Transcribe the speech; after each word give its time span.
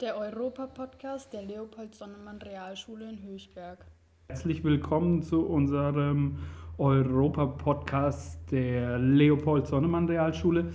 der 0.00 0.18
Europa-Podcast 0.18 1.32
der 1.32 1.42
Leopold-Sonnemann-Realschule 1.42 3.08
in 3.08 3.22
Höchberg. 3.22 3.86
Herzlich 4.28 4.62
willkommen 4.62 5.22
zu 5.22 5.46
unserem 5.46 6.36
Europa-Podcast 6.76 8.38
der 8.50 8.98
Leopold-Sonnemann-Realschule. 8.98 10.66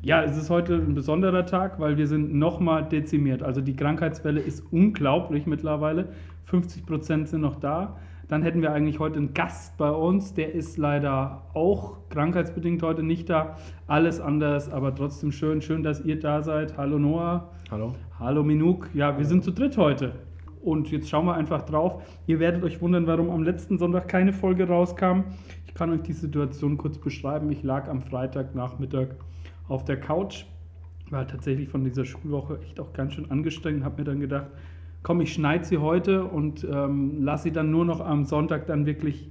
Ja, 0.00 0.22
es 0.22 0.38
ist 0.38 0.48
heute 0.48 0.76
ein 0.76 0.94
besonderer 0.94 1.44
Tag, 1.44 1.80
weil 1.80 1.98
wir 1.98 2.06
sind 2.06 2.34
nochmal 2.34 2.88
dezimiert. 2.88 3.42
Also 3.42 3.60
die 3.60 3.76
Krankheitswelle 3.76 4.40
ist 4.40 4.64
unglaublich 4.72 5.44
mittlerweile. 5.44 6.08
50 6.44 6.86
Prozent 6.86 7.28
sind 7.28 7.42
noch 7.42 7.56
da. 7.56 7.98
Dann 8.32 8.40
hätten 8.40 8.62
wir 8.62 8.72
eigentlich 8.72 8.98
heute 8.98 9.18
einen 9.18 9.34
Gast 9.34 9.76
bei 9.76 9.90
uns, 9.90 10.32
der 10.32 10.54
ist 10.54 10.78
leider 10.78 11.42
auch 11.52 12.08
krankheitsbedingt 12.08 12.82
heute 12.82 13.02
nicht 13.02 13.28
da. 13.28 13.58
Alles 13.86 14.22
anders, 14.22 14.72
aber 14.72 14.94
trotzdem 14.94 15.32
schön. 15.32 15.60
Schön, 15.60 15.82
dass 15.82 16.00
ihr 16.00 16.18
da 16.18 16.42
seid. 16.42 16.78
Hallo 16.78 16.98
Noah. 16.98 17.50
Hallo. 17.70 17.92
Hallo 18.18 18.42
Minuk. 18.42 18.88
Ja, 18.94 19.18
wir 19.18 19.26
sind 19.26 19.44
zu 19.44 19.50
dritt 19.50 19.76
heute. 19.76 20.14
Und 20.62 20.90
jetzt 20.90 21.10
schauen 21.10 21.26
wir 21.26 21.34
einfach 21.34 21.60
drauf. 21.60 22.02
Ihr 22.26 22.40
werdet 22.40 22.64
euch 22.64 22.80
wundern, 22.80 23.06
warum 23.06 23.28
am 23.28 23.42
letzten 23.42 23.76
Sonntag 23.76 24.08
keine 24.08 24.32
Folge 24.32 24.66
rauskam. 24.66 25.24
Ich 25.66 25.74
kann 25.74 25.90
euch 25.90 26.00
die 26.00 26.14
Situation 26.14 26.78
kurz 26.78 26.96
beschreiben. 26.96 27.52
Ich 27.52 27.62
lag 27.62 27.86
am 27.86 28.00
Freitagnachmittag 28.00 29.08
auf 29.68 29.84
der 29.84 30.00
Couch, 30.00 30.46
war 31.10 31.26
tatsächlich 31.26 31.68
von 31.68 31.84
dieser 31.84 32.06
Schulwoche 32.06 32.60
echt 32.62 32.80
auch 32.80 32.94
ganz 32.94 33.12
schön 33.12 33.30
angestrengt 33.30 33.84
habe 33.84 33.98
mir 33.98 34.04
dann 34.04 34.20
gedacht, 34.20 34.46
komm, 35.02 35.20
ich 35.20 35.32
schneide 35.32 35.64
sie 35.64 35.78
heute 35.78 36.24
und 36.24 36.64
ähm, 36.64 37.22
lasse 37.22 37.44
sie 37.44 37.52
dann 37.52 37.70
nur 37.70 37.84
noch 37.84 38.00
am 38.00 38.24
Sonntag 38.24 38.66
dann 38.66 38.86
wirklich 38.86 39.28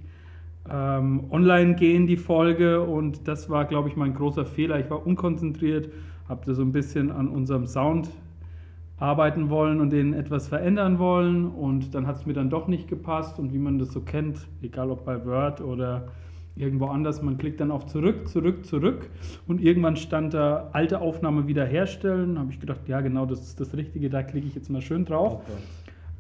ähm, 0.70 1.26
online 1.32 1.76
gehen, 1.76 2.08
die 2.08 2.18
Folge. 2.18 2.82
Und 2.82 3.28
das 3.28 3.50
war, 3.50 3.66
glaube 3.66 3.90
ich, 3.90 3.96
mein 3.96 4.14
großer 4.14 4.46
Fehler. 4.46 4.80
Ich 4.80 4.90
war 4.90 5.06
unkonzentriert, 5.06 5.90
habe 6.28 6.46
da 6.46 6.54
so 6.54 6.62
ein 6.62 6.72
bisschen 6.72 7.12
an 7.12 7.28
unserem 7.28 7.68
Sound 7.68 8.10
arbeiten 8.98 9.50
wollen 9.50 9.82
und 9.82 9.90
den 9.90 10.14
etwas 10.14 10.48
verändern 10.48 11.00
wollen. 11.00 11.48
Und 11.48 11.96
dann 11.96 12.06
hat 12.06 12.18
es 12.18 12.26
mir 12.26 12.34
dann 12.34 12.50
doch 12.50 12.68
nicht 12.68 12.88
gepasst. 12.88 13.40
Und 13.40 13.54
wie 13.54 13.58
man 13.58 13.80
das 13.80 13.92
so 13.92 14.02
kennt, 14.02 14.48
egal 14.62 14.92
ob 14.92 15.06
bei 15.06 15.26
Word 15.26 15.62
oder 15.62 16.10
irgendwo 16.56 16.88
anders. 16.88 17.22
Man 17.22 17.38
klickt 17.38 17.60
dann 17.60 17.72
auf 17.72 17.86
zurück, 17.86 18.28
zurück, 18.28 18.66
zurück 18.66 19.10
und 19.48 19.62
irgendwann 19.62 19.96
stand 19.96 20.34
da 20.34 20.70
alte 20.74 21.02
Aufnahme 21.02 21.48
wiederherstellen. 21.48 22.36
Da 22.36 22.42
habe 22.42 22.52
ich 22.52 22.60
gedacht, 22.60 22.88
ja 22.88 23.02
genau, 23.02 23.26
das 23.26 23.42
ist 23.42 23.60
das 23.60 23.76
Richtige, 23.76 24.10
da 24.10 24.24
klicke 24.24 24.48
ich 24.48 24.56
jetzt 24.56 24.70
mal 24.70 24.82
schön 24.82 25.06
drauf. 25.06 25.36
Okay. 25.36 25.62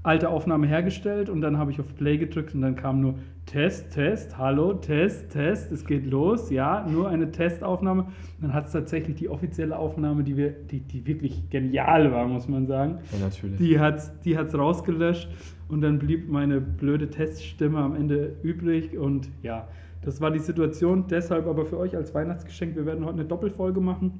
Alte 0.04 0.30
Aufnahme 0.30 0.66
hergestellt 0.66 1.30
und 1.30 1.42
dann 1.42 1.59
habe 1.59 1.70
ich 1.70 1.80
auf 1.80 1.96
Play 1.96 2.18
gedrückt 2.18 2.56
und 2.56 2.62
dann 2.62 2.76
kam 2.76 3.02
nur 3.02 3.16
Test, 3.46 3.92
Test, 3.92 4.36
hallo, 4.36 4.74
Test, 4.74 5.30
Test, 5.30 5.72
es 5.72 5.86
geht 5.86 6.08
los, 6.08 6.50
ja, 6.50 6.88
nur 6.90 7.09
eine 7.09 7.32
Testaufnahme. 7.32 8.08
dann 8.40 8.54
hat 8.54 8.66
es 8.66 8.72
tatsächlich 8.72 9.18
die 9.18 9.30
offizielle 9.30 9.78
Aufnahme, 9.78 10.24
die, 10.24 10.38
wir, 10.38 10.52
die, 10.52 10.80
die 10.80 11.06
wirklich 11.06 11.50
genial 11.52 12.12
war, 12.12 12.28
muss 12.28 12.48
man 12.48 12.66
sagen. 12.66 13.00
Ja, 13.12 13.20
natürlich. 13.20 13.58
Die 13.58 13.80
hat 13.80 13.98
es 13.98 14.20
die 14.22 14.38
hat's 14.38 14.58
rausgelöscht 14.58 15.30
und 15.68 15.82
dann 15.82 16.00
blieb 16.00 16.30
meine 16.32 16.62
blöde 16.62 17.09
Teststimme 17.09 17.80
am 17.80 17.96
Ende 17.96 18.38
übrig 18.42 18.98
und 18.98 19.30
ja, 19.44 19.68
das 20.02 20.20
war 20.20 20.32
die 20.32 20.40
Situation. 20.40 21.06
Deshalb 21.10 21.48
aber 21.48 21.66
für 21.66 21.78
euch 21.78 21.96
als 21.96 22.14
Weihnachtsgeschenk, 22.14 22.76
wir 22.76 22.86
werden 22.86 23.06
heute 23.06 23.20
eine 23.20 23.26
Doppelfolge 23.26 23.82
machen. 23.82 24.20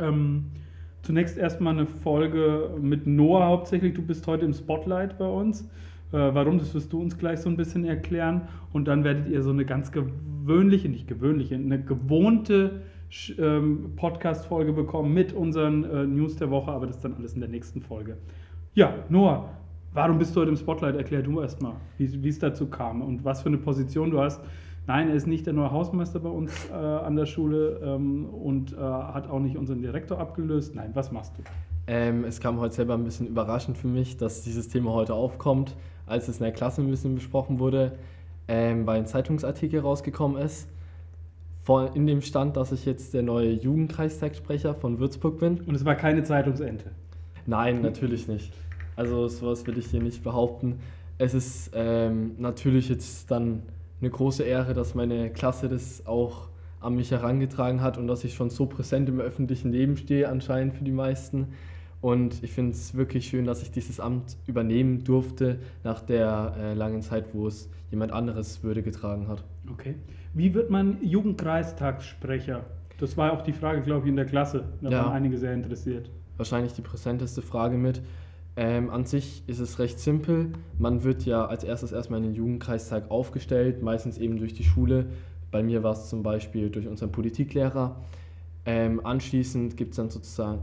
Ähm, 0.00 0.46
zunächst 1.02 1.38
erstmal 1.38 1.74
eine 1.74 1.86
Folge 1.86 2.70
mit 2.80 3.06
Noah 3.06 3.46
hauptsächlich. 3.46 3.94
Du 3.94 4.02
bist 4.02 4.26
heute 4.26 4.44
im 4.44 4.52
Spotlight 4.52 5.18
bei 5.18 5.28
uns. 5.28 5.62
Äh, 6.12 6.34
warum, 6.34 6.58
das 6.58 6.74
wirst 6.74 6.92
du 6.92 7.00
uns 7.00 7.16
gleich 7.16 7.40
so 7.40 7.48
ein 7.48 7.56
bisschen 7.56 7.84
erklären. 7.84 8.42
Und 8.72 8.88
dann 8.88 9.04
werdet 9.04 9.28
ihr 9.28 9.42
so 9.42 9.50
eine 9.50 9.64
ganz 9.64 9.92
gewöhnliche, 9.92 10.88
nicht 10.88 11.06
gewöhnliche, 11.06 11.54
eine 11.54 11.80
gewohnte 11.80 12.82
ähm, 13.38 13.92
Podcast-Folge 13.94 14.72
bekommen 14.72 15.14
mit 15.14 15.32
unseren 15.32 15.84
äh, 15.84 16.06
News 16.06 16.36
der 16.36 16.50
Woche, 16.50 16.72
aber 16.72 16.86
das 16.86 16.96
ist 16.96 17.04
dann 17.04 17.14
alles 17.14 17.34
in 17.34 17.40
der 17.40 17.48
nächsten 17.48 17.80
Folge. 17.80 18.16
Ja, 18.74 18.94
Noah, 19.08 19.50
warum 19.92 20.18
bist 20.18 20.34
du 20.34 20.40
heute 20.40 20.50
im 20.50 20.56
Spotlight? 20.56 20.96
Erklär 20.96 21.22
du 21.22 21.40
erstmal, 21.40 21.74
wie 21.98 22.28
es 22.28 22.38
dazu 22.40 22.66
kam 22.66 23.02
und 23.02 23.24
was 23.24 23.42
für 23.42 23.48
eine 23.48 23.58
Position 23.58 24.10
du 24.10 24.20
hast 24.20 24.40
Nein, 24.86 25.08
er 25.08 25.14
ist 25.14 25.26
nicht 25.26 25.46
der 25.46 25.54
neue 25.54 25.70
Hausmeister 25.70 26.20
bei 26.20 26.28
uns 26.28 26.52
äh, 26.70 26.74
an 26.74 27.16
der 27.16 27.24
Schule 27.24 27.80
ähm, 27.82 28.26
und 28.26 28.74
äh, 28.74 28.76
hat 28.76 29.30
auch 29.30 29.38
nicht 29.40 29.56
unseren 29.56 29.80
Direktor 29.80 30.18
abgelöst. 30.18 30.74
Nein, 30.74 30.90
was 30.92 31.10
machst 31.10 31.32
du? 31.38 31.42
Ähm, 31.86 32.24
es 32.24 32.38
kam 32.38 32.60
heute 32.60 32.74
selber 32.74 32.92
ein 32.94 33.04
bisschen 33.04 33.26
überraschend 33.26 33.78
für 33.78 33.88
mich, 33.88 34.18
dass 34.18 34.42
dieses 34.42 34.68
Thema 34.68 34.92
heute 34.92 35.14
aufkommt, 35.14 35.74
als 36.06 36.28
es 36.28 36.36
in 36.36 36.42
der 36.42 36.52
Klasse 36.52 36.82
ein 36.82 36.90
bisschen 36.90 37.14
besprochen 37.14 37.60
wurde, 37.60 37.92
ähm, 38.46 38.86
weil 38.86 38.98
ein 38.98 39.06
Zeitungsartikel 39.06 39.80
rausgekommen 39.80 40.36
ist. 40.36 40.68
Von, 41.62 41.94
in 41.94 42.06
dem 42.06 42.20
stand, 42.20 42.58
dass 42.58 42.70
ich 42.70 42.84
jetzt 42.84 43.14
der 43.14 43.22
neue 43.22 43.52
Jugendkreistagsprecher 43.52 44.74
von 44.74 44.98
Würzburg 44.98 45.38
bin. 45.38 45.60
Und 45.60 45.74
es 45.74 45.86
war 45.86 45.94
keine 45.94 46.24
Zeitungsente? 46.24 46.90
Nein, 47.46 47.80
natürlich 47.80 48.28
nicht. 48.28 48.52
Also 48.96 49.28
sowas 49.28 49.66
will 49.66 49.78
ich 49.78 49.86
hier 49.86 50.02
nicht 50.02 50.22
behaupten. 50.22 50.78
Es 51.16 51.32
ist 51.32 51.70
ähm, 51.74 52.32
natürlich 52.36 52.90
jetzt 52.90 53.30
dann 53.30 53.62
eine 54.04 54.10
große 54.10 54.42
Ehre, 54.42 54.74
dass 54.74 54.94
meine 54.94 55.30
Klasse 55.30 55.68
das 55.68 56.06
auch 56.06 56.48
an 56.80 56.94
mich 56.94 57.10
herangetragen 57.10 57.80
hat 57.80 57.96
und 57.96 58.06
dass 58.06 58.22
ich 58.22 58.34
schon 58.34 58.50
so 58.50 58.66
präsent 58.66 59.08
im 59.08 59.18
öffentlichen 59.18 59.72
Leben 59.72 59.96
stehe, 59.96 60.28
anscheinend 60.28 60.74
für 60.74 60.84
die 60.84 60.92
meisten. 60.92 61.48
Und 62.02 62.42
ich 62.42 62.52
finde 62.52 62.72
es 62.72 62.94
wirklich 62.94 63.26
schön, 63.26 63.46
dass 63.46 63.62
ich 63.62 63.70
dieses 63.70 63.98
Amt 63.98 64.36
übernehmen 64.46 65.04
durfte 65.04 65.58
nach 65.84 66.02
der 66.02 66.54
äh, 66.58 66.74
langen 66.74 67.00
Zeit, 67.00 67.32
wo 67.32 67.46
es 67.46 67.70
jemand 67.90 68.12
anderes 68.12 68.62
Würde 68.62 68.82
getragen 68.82 69.26
hat. 69.26 69.42
Okay. 69.72 69.94
Wie 70.34 70.52
wird 70.52 70.68
man 70.68 70.98
Jugendkreistagssprecher? 71.02 72.66
Das 72.98 73.16
war 73.16 73.32
auch 73.32 73.40
die 73.40 73.54
Frage, 73.54 73.80
glaube 73.80 74.02
ich, 74.04 74.10
in 74.10 74.16
der 74.16 74.26
Klasse. 74.26 74.64
Da 74.82 74.90
ja. 74.90 75.04
waren 75.04 75.12
einige 75.14 75.38
sehr 75.38 75.54
interessiert. 75.54 76.10
Wahrscheinlich 76.36 76.74
die 76.74 76.82
präsenteste 76.82 77.40
Frage 77.40 77.78
mit. 77.78 78.02
Ähm, 78.56 78.90
an 78.90 79.04
sich 79.04 79.42
ist 79.48 79.58
es 79.58 79.78
recht 79.78 79.98
simpel. 79.98 80.52
Man 80.78 81.02
wird 81.02 81.24
ja 81.24 81.46
als 81.46 81.64
erstes 81.64 81.90
erstmal 81.90 82.18
in 82.18 82.26
den 82.26 82.34
Jugendkreistag 82.34 83.10
aufgestellt, 83.10 83.82
meistens 83.82 84.18
eben 84.18 84.36
durch 84.36 84.54
die 84.54 84.64
Schule. 84.64 85.06
Bei 85.50 85.62
mir 85.62 85.82
war 85.82 85.92
es 85.92 86.08
zum 86.08 86.22
Beispiel 86.22 86.70
durch 86.70 86.86
unseren 86.86 87.10
Politiklehrer. 87.10 87.96
Ähm, 88.64 89.04
anschließend 89.04 89.76
gibt 89.76 89.90
es 89.90 89.96
dann 89.96 90.10
sozusagen, 90.10 90.60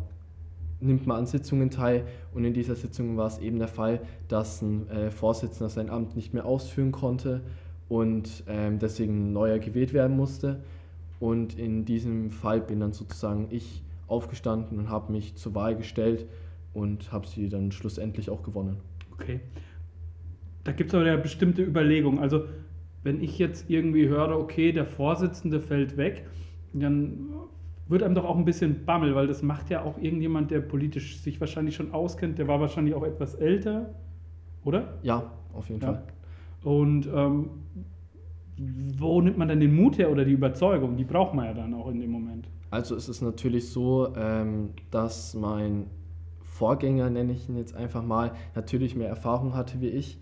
nimmt 0.79 1.05
man 1.05 1.17
an 1.17 1.25
Sitzungen 1.25 1.69
teil 1.69 2.05
und 2.33 2.45
in 2.45 2.53
dieser 2.53 2.75
Sitzung 2.75 3.17
war 3.17 3.27
es 3.27 3.37
eben 3.37 3.59
der 3.59 3.67
Fall, 3.67 4.01
dass 4.27 4.61
ein 4.61 4.89
äh, 4.89 5.11
Vorsitzender 5.11 5.69
sein 5.69 5.89
Amt 5.89 6.15
nicht 6.15 6.33
mehr 6.33 6.45
ausführen 6.45 6.91
konnte 6.91 7.41
und 7.89 8.43
ähm, 8.47 8.79
deswegen 8.79 9.27
ein 9.27 9.33
neuer 9.33 9.59
gewählt 9.59 9.93
werden 9.93 10.15
musste. 10.15 10.63
Und 11.19 11.59
in 11.59 11.85
diesem 11.85 12.31
Fall 12.31 12.61
bin 12.61 12.79
dann 12.79 12.93
sozusagen 12.93 13.47
ich 13.51 13.83
aufgestanden 14.07 14.79
und 14.79 14.89
habe 14.89 15.11
mich 15.11 15.35
zur 15.35 15.53
Wahl 15.53 15.75
gestellt 15.75 16.25
und 16.73 17.11
habe 17.11 17.27
sie 17.27 17.49
dann 17.49 17.71
schlussendlich 17.71 18.29
auch 18.29 18.43
gewonnen. 18.43 18.77
Okay. 19.11 19.39
Da 20.63 20.71
gibt 20.71 20.89
es 20.89 20.95
aber 20.95 21.07
ja 21.07 21.17
bestimmte 21.17 21.63
Überlegungen. 21.63 22.19
Also 22.19 22.45
wenn 23.03 23.21
ich 23.21 23.37
jetzt 23.39 23.69
irgendwie 23.69 24.07
höre, 24.07 24.37
okay, 24.37 24.71
der 24.71 24.85
Vorsitzende 24.85 25.59
fällt 25.59 25.97
weg, 25.97 26.25
dann 26.73 27.29
wird 27.87 28.03
einem 28.03 28.15
doch 28.15 28.25
auch 28.25 28.37
ein 28.37 28.45
bisschen 28.45 28.85
Bammel, 28.85 29.15
weil 29.15 29.27
das 29.27 29.41
macht 29.41 29.69
ja 29.69 29.83
auch 29.83 29.97
irgendjemand, 29.97 30.51
der 30.51 30.61
politisch 30.61 31.17
sich 31.19 31.39
wahrscheinlich 31.41 31.75
schon 31.75 31.91
auskennt, 31.91 32.37
der 32.37 32.47
war 32.47 32.59
wahrscheinlich 32.59 32.95
auch 32.95 33.03
etwas 33.03 33.35
älter, 33.35 33.93
oder? 34.63 34.99
Ja, 35.03 35.31
auf 35.53 35.67
jeden 35.69 35.81
ja. 35.81 35.87
Fall. 35.87 36.03
Und 36.63 37.09
ähm, 37.13 37.49
wo 38.97 39.19
nimmt 39.21 39.37
man 39.37 39.47
dann 39.47 39.59
den 39.59 39.75
Mut 39.75 39.97
her 39.97 40.11
oder 40.11 40.23
die 40.23 40.33
Überzeugung? 40.33 40.95
Die 40.95 41.03
braucht 41.03 41.33
man 41.33 41.45
ja 41.45 41.53
dann 41.53 41.73
auch 41.73 41.89
in 41.89 41.99
dem 41.99 42.11
Moment. 42.11 42.47
Also 42.69 42.95
es 42.95 43.09
ist 43.09 43.21
natürlich 43.21 43.69
so, 43.69 44.13
ähm, 44.15 44.69
dass 44.91 45.33
mein 45.33 45.87
Vorgänger, 46.61 47.09
nenne 47.09 47.33
ich 47.33 47.49
ihn 47.49 47.57
jetzt 47.57 47.75
einfach 47.75 48.03
mal, 48.03 48.33
natürlich 48.53 48.95
mehr 48.95 49.09
Erfahrung 49.09 49.55
hatte 49.55 49.81
wie 49.81 49.87
ich 49.87 50.19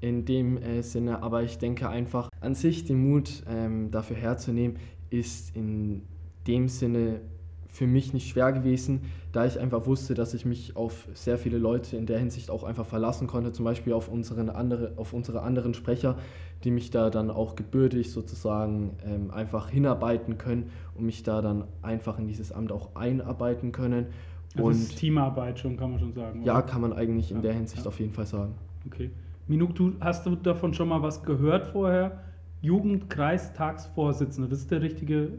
in 0.00 0.24
dem 0.24 0.56
äh, 0.56 0.82
Sinne, 0.84 1.20
aber 1.20 1.42
ich 1.42 1.58
denke 1.58 1.88
einfach 1.88 2.28
an 2.40 2.54
sich 2.54 2.84
den 2.84 3.10
Mut 3.10 3.42
ähm, 3.48 3.90
dafür 3.90 4.14
herzunehmen, 4.14 4.76
ist 5.10 5.56
in 5.56 6.02
dem 6.46 6.68
Sinne 6.68 7.22
für 7.66 7.88
mich 7.88 8.12
nicht 8.12 8.28
schwer 8.28 8.52
gewesen, 8.52 9.00
da 9.32 9.46
ich 9.46 9.58
einfach 9.58 9.86
wusste, 9.86 10.14
dass 10.14 10.32
ich 10.32 10.44
mich 10.44 10.76
auf 10.76 11.08
sehr 11.14 11.38
viele 11.38 11.58
Leute 11.58 11.96
in 11.96 12.06
der 12.06 12.20
Hinsicht 12.20 12.50
auch 12.50 12.62
einfach 12.62 12.86
verlassen 12.86 13.26
konnte, 13.26 13.50
zum 13.50 13.64
Beispiel 13.64 13.92
auf, 13.92 14.08
unseren 14.08 14.48
andere, 14.48 14.92
auf 14.94 15.12
unsere 15.12 15.42
anderen 15.42 15.74
Sprecher, 15.74 16.18
die 16.62 16.70
mich 16.70 16.92
da 16.92 17.10
dann 17.10 17.32
auch 17.32 17.56
gebürtig 17.56 18.12
sozusagen 18.12 18.96
ähm, 19.04 19.32
einfach 19.32 19.70
hinarbeiten 19.70 20.38
können 20.38 20.70
und 20.94 21.04
mich 21.04 21.24
da 21.24 21.42
dann 21.42 21.64
einfach 21.82 22.20
in 22.20 22.28
dieses 22.28 22.52
Amt 22.52 22.70
auch 22.70 22.94
einarbeiten 22.94 23.72
können 23.72 24.06
also 24.54 24.66
und 24.66 24.72
ist 24.72 24.96
Teamarbeit 24.96 25.58
schon, 25.58 25.76
kann 25.76 25.90
man 25.92 26.00
schon 26.00 26.12
sagen. 26.12 26.42
Ja, 26.42 26.54
oder? 26.54 26.62
kann 26.62 26.80
man 26.80 26.92
eigentlich 26.92 27.30
in 27.30 27.38
ja, 27.38 27.42
der 27.42 27.52
Hinsicht 27.54 27.82
ja. 27.82 27.88
auf 27.88 27.98
jeden 28.00 28.12
Fall 28.12 28.26
sagen. 28.26 28.54
Okay. 28.86 29.10
Minuk, 29.46 29.74
du, 29.74 29.92
hast 30.00 30.26
du 30.26 30.36
davon 30.36 30.74
schon 30.74 30.88
mal 30.88 31.02
was 31.02 31.22
gehört 31.22 31.66
vorher? 31.66 32.20
Jugendkreistagsvorsitzender, 32.62 34.48
das 34.48 34.60
ist 34.60 34.70
der 34.70 34.82
richtige 34.82 35.32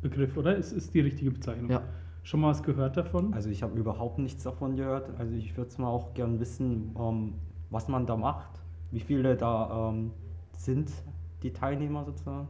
Begriff, 0.00 0.36
oder? 0.36 0.56
Ist, 0.56 0.72
ist 0.72 0.94
die 0.94 1.00
richtige 1.00 1.30
Bezeichnung? 1.30 1.70
Ja. 1.70 1.82
Schon 2.24 2.40
mal 2.40 2.50
was 2.50 2.62
gehört 2.62 2.96
davon? 2.96 3.34
Also 3.34 3.50
ich 3.50 3.62
habe 3.62 3.78
überhaupt 3.78 4.18
nichts 4.18 4.44
davon 4.44 4.76
gehört. 4.76 5.10
Also 5.18 5.34
ich 5.34 5.56
würde 5.56 5.70
es 5.70 5.78
mal 5.78 5.88
auch 5.88 6.14
gern 6.14 6.38
wissen, 6.38 6.94
ähm, 6.98 7.34
was 7.70 7.88
man 7.88 8.06
da 8.06 8.16
macht, 8.16 8.60
wie 8.92 9.00
viele 9.00 9.36
da 9.36 9.90
ähm, 9.90 10.12
sind, 10.56 10.90
die 11.42 11.52
Teilnehmer 11.52 12.04
sozusagen. 12.04 12.48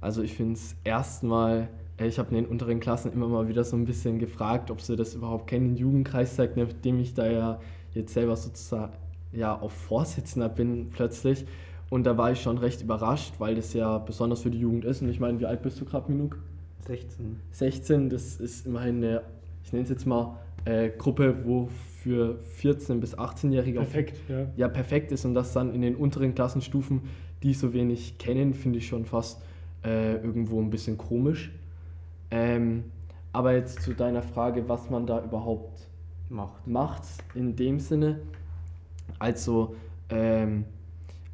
Also 0.00 0.22
ich 0.22 0.34
finde 0.34 0.54
es 0.54 0.76
erstmal 0.82 1.68
ich 1.98 2.18
habe 2.18 2.30
in 2.30 2.36
den 2.36 2.46
unteren 2.46 2.80
Klassen 2.80 3.12
immer 3.12 3.28
mal 3.28 3.48
wieder 3.48 3.64
so 3.64 3.76
ein 3.76 3.84
bisschen 3.84 4.18
gefragt, 4.18 4.70
ob 4.70 4.80
sie 4.80 4.96
das 4.96 5.14
überhaupt 5.14 5.46
kennen, 5.46 5.74
den 5.74 5.76
Jugendkreistag, 5.76 6.56
nachdem 6.56 7.00
ich 7.00 7.14
da 7.14 7.30
ja 7.30 7.60
jetzt 7.94 8.14
selber 8.14 8.36
sozusagen 8.36 8.92
ja, 9.32 9.58
auf 9.58 9.72
Vorsitzender 9.72 10.48
bin 10.48 10.90
plötzlich. 10.90 11.44
Und 11.90 12.04
da 12.04 12.16
war 12.16 12.32
ich 12.32 12.40
schon 12.40 12.58
recht 12.58 12.82
überrascht, 12.82 13.34
weil 13.38 13.54
das 13.54 13.74
ja 13.74 13.98
besonders 13.98 14.40
für 14.40 14.50
die 14.50 14.60
Jugend 14.60 14.84
ist. 14.84 15.02
Und 15.02 15.10
ich 15.10 15.20
meine, 15.20 15.38
wie 15.40 15.46
alt 15.46 15.62
bist 15.62 15.80
du 15.80 15.84
gerade, 15.84 16.10
Minuk? 16.10 16.38
16. 16.86 17.36
16, 17.50 18.08
das 18.08 18.36
ist 18.36 18.66
immerhin 18.66 18.96
eine, 18.96 19.22
ich 19.64 19.72
nenne 19.72 19.84
es 19.84 19.90
jetzt 19.90 20.06
mal, 20.06 20.38
äh, 20.64 20.90
Gruppe, 20.90 21.44
wo 21.44 21.68
für 22.02 22.38
14- 22.60 22.98
bis 22.98 23.16
18-Jährige 23.16 23.80
Perfekt, 23.80 24.20
ja. 24.28 24.46
ja 24.56 24.68
perfekt 24.68 25.12
ist 25.12 25.24
und 25.24 25.34
das 25.34 25.52
dann 25.52 25.74
in 25.74 25.82
den 25.82 25.94
unteren 25.94 26.34
Klassenstufen, 26.34 27.02
die 27.42 27.54
so 27.54 27.72
wenig 27.72 28.18
kennen, 28.18 28.54
finde 28.54 28.78
ich 28.78 28.86
schon 28.86 29.04
fast 29.04 29.42
äh, 29.84 30.14
irgendwo 30.14 30.60
ein 30.60 30.70
bisschen 30.70 30.98
komisch. 30.98 31.52
Ähm, 32.32 32.84
aber 33.32 33.54
jetzt 33.54 33.82
zu 33.82 33.94
deiner 33.94 34.22
Frage, 34.22 34.68
was 34.68 34.90
man 34.90 35.06
da 35.06 35.22
überhaupt 35.22 35.88
Macht. 36.28 36.66
macht, 36.66 37.02
in 37.34 37.56
dem 37.56 37.78
Sinne, 37.78 38.20
also 39.18 39.76
ähm, 40.08 40.64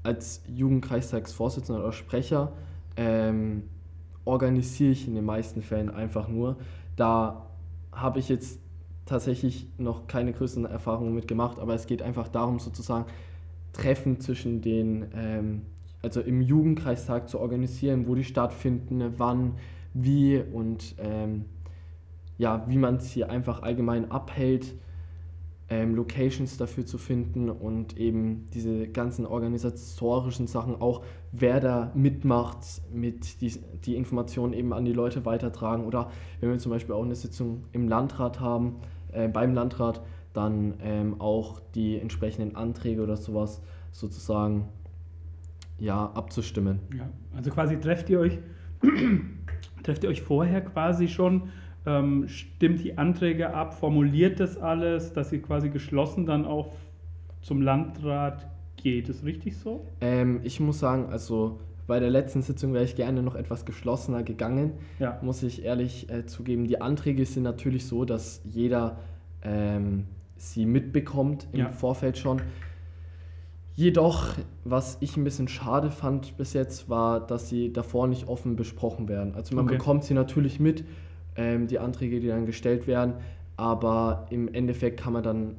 als 0.03 0.43
Jugendkreistagsvorsitzender 0.49 1.81
oder 1.81 1.93
Sprecher 1.93 2.53
ähm, 2.97 3.63
organisiere 4.25 4.91
ich 4.91 5.07
in 5.07 5.15
den 5.15 5.25
meisten 5.25 5.63
Fällen 5.63 5.89
einfach 5.89 6.29
nur. 6.29 6.57
Da 6.97 7.47
habe 7.93 8.19
ich 8.19 8.29
jetzt 8.29 8.59
tatsächlich 9.07 9.69
noch 9.79 10.09
keine 10.09 10.33
größeren 10.33 10.67
Erfahrungen 10.67 11.15
mitgemacht, 11.15 11.61
aber 11.61 11.75
es 11.75 11.87
geht 11.87 12.03
einfach 12.03 12.27
darum, 12.27 12.59
sozusagen 12.59 13.07
Treffen 13.73 14.21
zwischen 14.21 14.61
den, 14.61 15.07
ähm, 15.15 15.63
also 16.03 16.21
im 16.21 16.43
Jugendkreistag 16.43 17.29
zu 17.29 17.39
organisieren, 17.39 18.09
wo 18.09 18.17
die 18.17 18.25
stattfinden, 18.25 19.15
wann, 19.17 19.55
wie 19.95 20.41
und 20.41 20.95
ähm, 20.99 21.45
ja, 22.37 22.65
wie 22.69 22.79
man 22.79 22.97
es 22.97 23.11
hier 23.11 23.31
einfach 23.31 23.63
allgemein 23.63 24.11
abhält, 24.11 24.75
ähm, 25.71 25.95
Locations 25.95 26.57
dafür 26.57 26.87
zu 26.87 26.97
finden 26.97 27.51
und 27.51 27.99
eben 27.99 28.49
diese 28.55 28.89
ganzen 28.89 29.27
organisatorischen 29.27 30.47
Sachen 30.47 30.81
auch, 30.81 31.03
wer 31.33 31.61
da 31.61 31.93
mitmacht, 31.95 32.59
mit 32.93 33.41
die, 33.41 33.53
die 33.85 33.97
Informationen 33.97 34.55
eben 34.55 34.73
an 34.73 34.85
die 34.85 34.93
Leute 34.93 35.27
weitertragen 35.27 35.85
oder 35.85 36.11
wenn 36.41 36.51
wir 36.51 36.59
zum 36.59 36.73
Beispiel 36.73 36.95
auch 36.95 37.05
eine 37.05 37.17
Sitzung 37.17 37.65
im 37.73 37.87
Landrat 37.89 38.41
haben, 38.41 38.77
äh, 39.13 39.29
beim 39.29 39.53
Landrat, 39.53 40.03
dann 40.33 40.75
ähm, 40.81 41.21
auch 41.21 41.61
die 41.75 41.99
entsprechenden 41.99 42.57
Anträge 42.57 43.03
oder 43.03 43.17
sowas 43.17 43.61
sozusagen 43.93 44.69
ja, 45.79 46.07
abzustimmen. 46.13 46.81
Ja, 46.97 47.09
also 47.35 47.51
quasi 47.51 47.79
trefft 47.79 48.09
ihr 48.11 48.21
euch, 48.21 48.39
trefft 49.83 50.05
ihr 50.05 50.11
euch 50.11 50.23
vorher 50.23 50.61
quasi 50.61 51.09
schon, 51.09 51.51
ähm, 51.87 52.29
stimmt 52.29 52.83
die 52.85 52.99
Anträge 52.99 53.55
ab, 53.55 53.79
formuliert 53.79 54.41
das 54.41 54.59
alles, 54.59 55.13
dass 55.13 55.33
ihr 55.33 55.41
quasi 55.43 55.71
geschlossen 55.71 56.27
dann 56.27 56.45
auch 56.45 56.73
zum 57.41 57.63
Landrat 57.63 58.47
geht. 58.77 59.09
Ist 59.09 59.25
richtig 59.25 59.57
so? 59.57 59.87
Ähm, 60.01 60.41
ich 60.43 60.61
muss 60.61 60.79
sagen, 60.81 61.07
also 61.11 61.59
bei 61.87 62.01
der 62.01 62.11
letzten 62.11 62.43
Sitzung 62.43 62.75
wäre 62.75 62.85
ich 62.85 62.97
gerne 62.97 63.23
noch 63.23 63.35
etwas 63.35 63.65
geschlossener 63.65 64.23
gegangen, 64.23 64.73
Ja. 64.99 65.19
muss 65.23 65.43
ich 65.43 65.65
ehrlich 65.65 66.11
äh, 66.11 66.27
zugeben. 66.27 66.67
Die 66.67 66.81
Anträge 66.83 67.25
sind 67.25 67.45
natürlich 67.45 67.87
so, 67.87 68.05
dass 68.05 68.43
jeder 68.45 68.99
ähm, 69.43 70.05
sie 70.37 70.67
mitbekommt 70.67 71.49
im 71.53 71.61
Ja. 71.61 71.69
Vorfeld 71.71 72.19
schon. 72.19 72.43
Jedoch, 73.83 74.31
was 74.65 74.97
ich 74.99 75.17
ein 75.17 75.23
bisschen 75.23 75.47
schade 75.47 75.93
fand 75.93 76.37
bis 76.37 76.53
jetzt, 76.53 76.89
war, 76.89 77.25
dass 77.25 77.49
sie 77.49 77.73
davor 77.73 78.09
nicht 78.09 78.27
offen 78.27 78.57
besprochen 78.57 79.09
werden. 79.09 79.37
Also 79.37 79.55
man 79.55 79.67
Okay. 79.67 79.77
bekommt 79.77 80.03
sie 80.03 80.15
natürlich 80.15 80.59
mit, 80.59 80.83
ähm, 81.37 81.69
die 81.69 81.79
Anträge, 81.79 82.19
die 82.19 82.27
dann 82.27 82.45
gestellt 82.45 82.89
werden, 82.89 83.15
aber 83.57 84.27
im 84.31 84.53
Endeffekt 84.53 84.99
kann 84.99 85.13
man 85.13 85.23
dann, 85.23 85.55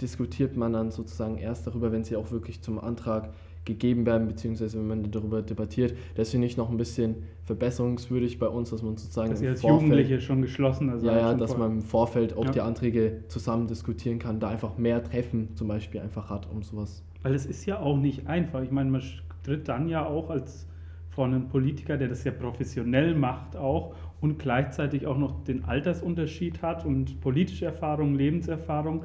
diskutiert 0.00 0.56
man 0.56 0.72
dann 0.74 0.92
sozusagen 0.92 1.38
erst 1.38 1.66
darüber, 1.66 1.90
wenn 1.90 2.04
sie 2.04 2.14
auch 2.14 2.30
wirklich 2.30 2.62
zum 2.62 2.78
Antrag 2.78 3.30
gegeben 3.64 4.06
werden, 4.06 4.28
beziehungsweise 4.28 4.78
wenn 4.78 4.86
man 4.86 5.10
darüber 5.10 5.42
debattiert. 5.42 5.96
Das 6.14 6.30
finde 6.30 6.46
ich 6.46 6.56
noch 6.56 6.70
ein 6.70 6.76
bisschen 6.76 7.16
verbesserungswürdig 7.46 8.38
bei 8.38 8.46
uns, 8.46 8.70
dass 8.70 8.82
man 8.82 8.96
sozusagen 8.96 9.30
Dass 9.30 9.40
im 9.40 9.48
als 9.48 9.60
Vorfeld- 9.62 9.82
Jugendliche 9.82 10.20
schon 10.20 10.40
geschlossen 10.40 10.88
also 10.88 11.04
ja, 11.08 11.16
ja, 11.18 11.34
dass 11.34 11.50
vor- 11.50 11.58
man 11.58 11.72
im 11.78 11.82
Vorfeld 11.82 12.36
auch 12.36 12.44
Ja. 12.44 12.50
die 12.52 12.60
Anträge 12.60 13.24
zusammen 13.26 13.66
diskutieren 13.66 14.20
kann, 14.20 14.38
da 14.38 14.50
einfach 14.50 14.78
mehr 14.78 15.02
Treffen 15.02 15.56
zum 15.56 15.66
Beispiel 15.66 16.00
einfach 16.00 16.30
hat, 16.30 16.48
um 16.48 16.62
sowas. 16.62 17.02
Weil 17.26 17.34
es 17.34 17.44
ist 17.44 17.66
ja 17.66 17.80
auch 17.80 17.96
nicht 17.96 18.28
einfach. 18.28 18.62
Ich 18.62 18.70
meine, 18.70 18.88
man 18.88 19.02
tritt 19.42 19.66
dann 19.66 19.88
ja 19.88 20.06
auch 20.06 20.30
als 20.30 20.68
vor 21.10 21.24
einen 21.24 21.48
Politiker, 21.48 21.96
der 21.96 22.06
das 22.06 22.22
ja 22.22 22.30
professionell 22.30 23.16
macht 23.16 23.56
auch 23.56 23.96
und 24.20 24.38
gleichzeitig 24.38 25.08
auch 25.08 25.18
noch 25.18 25.42
den 25.42 25.64
Altersunterschied 25.64 26.62
hat 26.62 26.84
und 26.86 27.20
politische 27.20 27.64
Erfahrung, 27.64 28.14
Lebenserfahrung. 28.14 29.02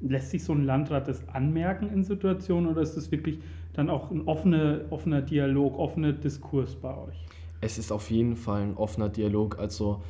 Lässt 0.00 0.30
sich 0.30 0.44
so 0.44 0.54
ein 0.54 0.64
Landrat 0.64 1.08
das 1.08 1.28
anmerken 1.28 1.90
in 1.92 2.04
Situationen 2.04 2.70
oder 2.70 2.80
ist 2.80 2.96
das 2.96 3.10
wirklich 3.12 3.38
dann 3.74 3.90
auch 3.90 4.10
ein 4.10 4.22
offener, 4.22 4.80
offener 4.88 5.20
Dialog, 5.20 5.78
offener 5.78 6.14
Diskurs 6.14 6.74
bei 6.74 6.96
euch? 6.96 7.26
Es 7.60 7.76
ist 7.76 7.92
auf 7.92 8.10
jeden 8.10 8.36
Fall 8.36 8.62
ein 8.62 8.78
offener 8.78 9.10
Dialog. 9.10 9.58
Also 9.58 10.00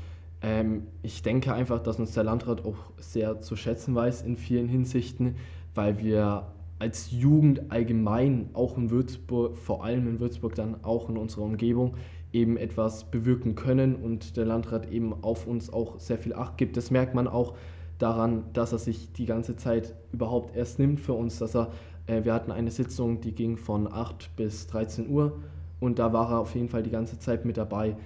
ähm, 0.43 0.87
ich 1.03 1.23
denke 1.23 1.53
einfach, 1.53 1.81
dass 1.81 1.99
uns 1.99 2.13
der 2.13 2.23
Landrat 2.23 2.65
auch 2.65 2.93
sehr 2.99 3.41
zu 3.41 3.57
schätzen 3.57 3.97
weiß 3.97 4.23
in 4.23 4.37
vielen 4.37 4.69
Hinsichten, 4.69 5.35
weil 5.75 5.99
wir 5.99 6.47
als 6.79 7.11
Jugend 7.11 7.71
allgemein 7.71 8.51
auch 8.53 8.77
in 8.77 8.91
Würzburg, 8.91 9.57
vor 9.57 9.85
allem 9.85 10.07
in 10.07 10.21
Würzburg 10.21 10.55
dann 10.55 10.85
auch 10.85 11.09
in 11.09 11.17
unserer 11.17 11.43
Umgebung, 11.43 11.95
eben 12.33 12.57
etwas 12.57 13.11
bewirken 13.11 13.55
können 13.55 13.97
und 13.97 14.37
der 14.37 14.45
Landrat 14.45 14.91
eben 14.91 15.25
auf 15.25 15.47
uns 15.47 15.73
auch 15.73 15.99
sehr 15.99 16.19
viel 16.19 16.35
Acht 16.35 16.59
gibt. 16.59 16.77
Das 16.77 16.91
merkt 16.91 17.15
man 17.15 17.27
auch 17.27 17.55
daran, 17.99 18.45
dass 18.53 18.73
er 18.73 18.79
sich 18.79 19.13
die 19.13 19.27
ganze 19.27 19.57
Zeit 19.57 19.95
überhaupt 20.13 20.55
erst 20.55 20.79
nimmt 20.79 21.01
für 21.01 21.15
uns, 21.15 21.39
dass 21.39 21.57
er, 21.57 21.73
äh, 22.07 22.25
wir 22.25 22.35
hatten 22.35 22.53
eine 22.53 22.71
Sitzung, 22.71 23.21
die 23.21 23.33
ging 23.33 23.57
von 23.57 23.91
8 23.91 24.37
bis 24.37 24.67
13 24.69 25.09
Uhr 25.09 25.39
und 25.81 25.99
da 25.99 26.13
war 26.13 26.31
er 26.31 26.41
auf 26.41 26.55
jeden 26.55 26.69
Fall 26.69 26.83
die 26.83 26.91
ganze 26.91 27.19
Zeit 27.19 27.45
mit 27.45 27.57
dabei. 27.57 27.97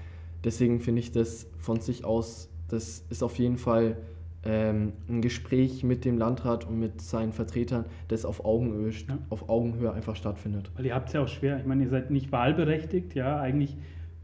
Deswegen 0.44 0.80
finde 0.80 1.00
ich 1.00 1.12
das 1.12 1.46
von 1.58 1.80
sich 1.80 2.04
aus, 2.04 2.48
das 2.68 3.04
ist 3.10 3.22
auf 3.22 3.38
jeden 3.38 3.58
Fall 3.58 3.96
ähm, 4.44 4.92
ein 5.08 5.20
Gespräch 5.22 5.84
mit 5.84 6.04
dem 6.04 6.18
Landrat 6.18 6.66
und 6.68 6.78
mit 6.80 7.00
seinen 7.00 7.32
Vertretern, 7.32 7.84
das 8.08 8.24
auf 8.24 8.44
Augenhöhe, 8.44 8.90
Ja. 8.90 9.18
auf 9.30 9.48
Augenhöhe 9.48 9.92
einfach 9.92 10.16
stattfindet. 10.16 10.70
Weil 10.76 10.86
ihr 10.86 10.94
habt 10.94 11.08
es 11.08 11.14
ja 11.14 11.22
auch 11.22 11.28
schwer. 11.28 11.58
Ich 11.60 11.66
meine, 11.66 11.84
ihr 11.84 11.88
seid 11.88 12.10
nicht 12.10 12.32
wahlberechtigt, 12.32 13.14
ja. 13.14 13.40
Eigentlich 13.40 13.76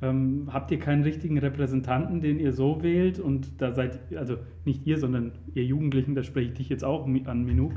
ähm, 0.02 0.49
habt 0.52 0.71
ihr 0.71 0.78
keinen 0.78 1.02
richtigen 1.02 1.38
Repräsentanten, 1.38 2.21
den 2.21 2.38
ihr 2.40 2.52
so 2.52 2.83
wählt. 2.83 3.19
Und 3.21 3.61
da 3.61 3.73
seid, 3.73 3.99
also 4.16 4.37
nicht 4.64 4.87
ihr, 4.87 4.99
sondern 4.99 5.33
ihr 5.54 5.64
Jugendlichen, 5.64 6.14
da 6.14 6.23
spreche 6.23 6.49
ich 6.50 6.54
dich 6.59 6.69
jetzt 6.69 6.85
auch 6.85 7.07
an, 7.26 7.45
Minuk. 7.45 7.73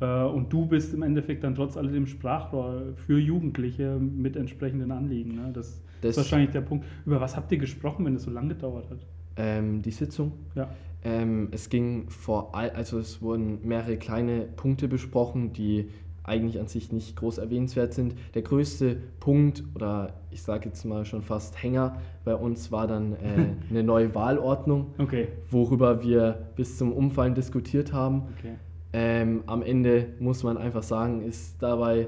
Äh, 0.00 0.24
und 0.24 0.52
du 0.52 0.66
bist 0.66 0.94
im 0.94 1.02
Endeffekt 1.02 1.44
dann 1.44 1.54
trotz 1.54 1.76
alledem 1.76 2.06
Sprachrohr 2.06 2.94
für 3.06 3.18
Jugendliche 3.18 3.98
mit 3.98 4.36
entsprechenden 4.36 4.90
Anliegen. 4.90 5.34
Ne? 5.36 5.50
Das, 5.52 5.80
Das- 6.00 6.10
ist 6.12 6.16
wahrscheinlich 6.16 6.50
der 6.50 6.60
Punkt. 6.62 6.84
Über 7.06 7.20
was 7.20 7.36
habt 7.36 7.50
ihr 7.52 7.58
gesprochen, 7.58 8.04
wenn 8.04 8.16
es 8.16 8.24
so 8.24 8.30
lange 8.32 8.48
gedauert 8.48 8.90
hat? 8.90 8.98
Ähm, 9.36 9.82
die 9.82 9.90
Sitzung 9.90 10.32
Ja. 10.54 10.68
Ähm, 11.04 11.48
es 11.52 11.68
ging 11.68 12.08
vor 12.08 12.54
all, 12.54 12.70
also 12.70 12.98
es 12.98 13.20
wurden 13.20 13.58
mehrere 13.66 13.96
kleine 13.98 14.42
Punkte 14.56 14.88
besprochen, 14.88 15.52
die 15.52 15.90
eigentlich 16.22 16.58
an 16.58 16.66
sich 16.68 16.90
nicht 16.90 17.16
groß 17.16 17.36
erwähnenswert 17.36 17.92
sind. 17.92 18.14
Der 18.34 18.40
größte 18.40 18.96
Punkt 19.20 19.62
oder 19.74 20.14
ich 20.30 20.42
sage 20.42 20.70
jetzt 20.70 20.82
mal 20.84 21.04
schon 21.04 21.20
fast 21.22 21.62
Hänger 21.62 21.98
bei 22.24 22.34
uns 22.34 22.72
war 22.72 22.86
dann 22.86 23.12
äh, 23.12 23.16
eine 23.70 23.82
neue 23.82 24.14
Wahlordnung, 24.14 24.86
Okay. 24.96 25.28
worüber 25.50 26.02
wir 26.02 26.48
bis 26.56 26.78
zum 26.78 26.92
Umfallen 26.92 27.34
diskutiert 27.34 27.92
haben. 27.92 28.22
okay. 28.38 28.54
Ähm, 28.96 29.42
am 29.46 29.62
Ende 29.62 30.06
muss 30.20 30.44
man 30.44 30.56
einfach 30.56 30.84
sagen, 30.84 31.20
ist 31.22 31.60
dabei 31.60 32.06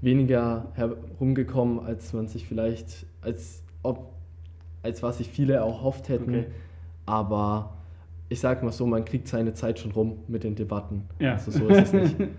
weniger 0.00 0.70
herumgekommen, 0.74 1.80
als 1.80 2.12
man 2.12 2.28
sich 2.28 2.46
vielleicht, 2.46 3.06
als 3.20 3.64
ob, 3.82 4.12
als 4.84 5.02
was 5.02 5.18
sich 5.18 5.28
viele 5.28 5.54
erhofft 5.54 6.08
hätten. 6.08 6.30
Okay. 6.30 6.46
Aber 7.06 7.77
ich 8.28 8.40
sag 8.40 8.62
mal 8.62 8.72
so, 8.72 8.86
man 8.86 9.04
kriegt 9.04 9.28
seine 9.28 9.54
Zeit 9.54 9.78
schon 9.78 9.92
rum 9.92 10.18
mit 10.28 10.44
den 10.44 10.54
Debatten. 10.54 11.04
Ja. 11.18 11.32
Also 11.32 11.50
so 11.50 11.68
ist 11.68 11.94
es 11.94 12.16
nicht. 12.16 12.16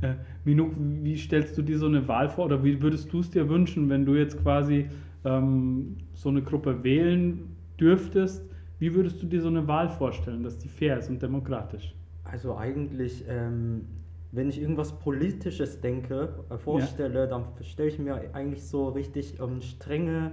Äh, 0.00 0.14
Minuk, 0.44 0.72
wie 0.76 1.16
stellst 1.16 1.56
du 1.56 1.62
dir 1.62 1.78
so 1.78 1.86
eine 1.86 2.06
Wahl 2.08 2.28
vor 2.28 2.46
oder 2.46 2.64
wie 2.64 2.82
würdest 2.82 3.12
du 3.12 3.20
es 3.20 3.30
dir 3.30 3.48
wünschen, 3.48 3.88
wenn 3.88 4.04
du 4.04 4.14
jetzt 4.14 4.40
quasi 4.42 4.86
ähm, 5.24 5.96
so 6.14 6.28
eine 6.28 6.42
Gruppe 6.42 6.82
wählen 6.82 7.56
dürftest? 7.78 8.44
Wie 8.80 8.94
würdest 8.94 9.22
du 9.22 9.26
dir 9.26 9.40
so 9.40 9.48
eine 9.48 9.66
Wahl 9.68 9.88
vorstellen, 9.88 10.42
dass 10.42 10.58
die 10.58 10.68
fair 10.68 10.98
ist 10.98 11.08
und 11.08 11.22
demokratisch? 11.22 11.94
Also 12.24 12.56
eigentlich, 12.56 13.24
ähm, 13.28 13.82
wenn 14.32 14.48
ich 14.48 14.60
irgendwas 14.60 14.98
Politisches 14.98 15.80
denke, 15.80 16.30
äh, 16.50 16.58
vorstelle, 16.58 17.28
dann 17.28 17.44
stelle 17.60 17.88
ich 17.88 17.98
mir 17.98 18.34
eigentlich 18.34 18.64
so 18.64 18.88
richtig 18.88 19.38
ähm, 19.40 19.60
strenge 19.60 20.32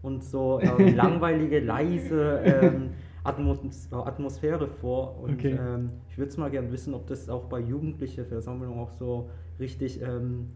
und 0.00 0.24
so 0.24 0.60
ähm, 0.78 0.96
langweilige, 0.96 1.60
leise 1.60 2.40
ähm, 2.44 2.90
Atmos 3.24 3.58
äh, 3.92 3.94
Atmosphäre 3.94 4.68
vor. 4.68 5.18
Und 5.20 5.34
Okay. 5.34 5.58
ähm, 5.58 5.90
ich 6.08 6.18
würde 6.18 6.30
es 6.30 6.36
mal 6.36 6.50
gerne 6.50 6.70
wissen, 6.72 6.94
ob 6.94 7.06
das 7.06 7.28
auch 7.28 7.44
bei 7.44 7.60
jugendlichen 7.60 8.26
Versammlungen 8.26 8.78
auch 8.78 8.90
so 8.92 9.30
richtig 9.58 10.00
ähm, 10.02 10.50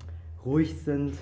ruhig 0.45 0.75
sind. 0.79 1.13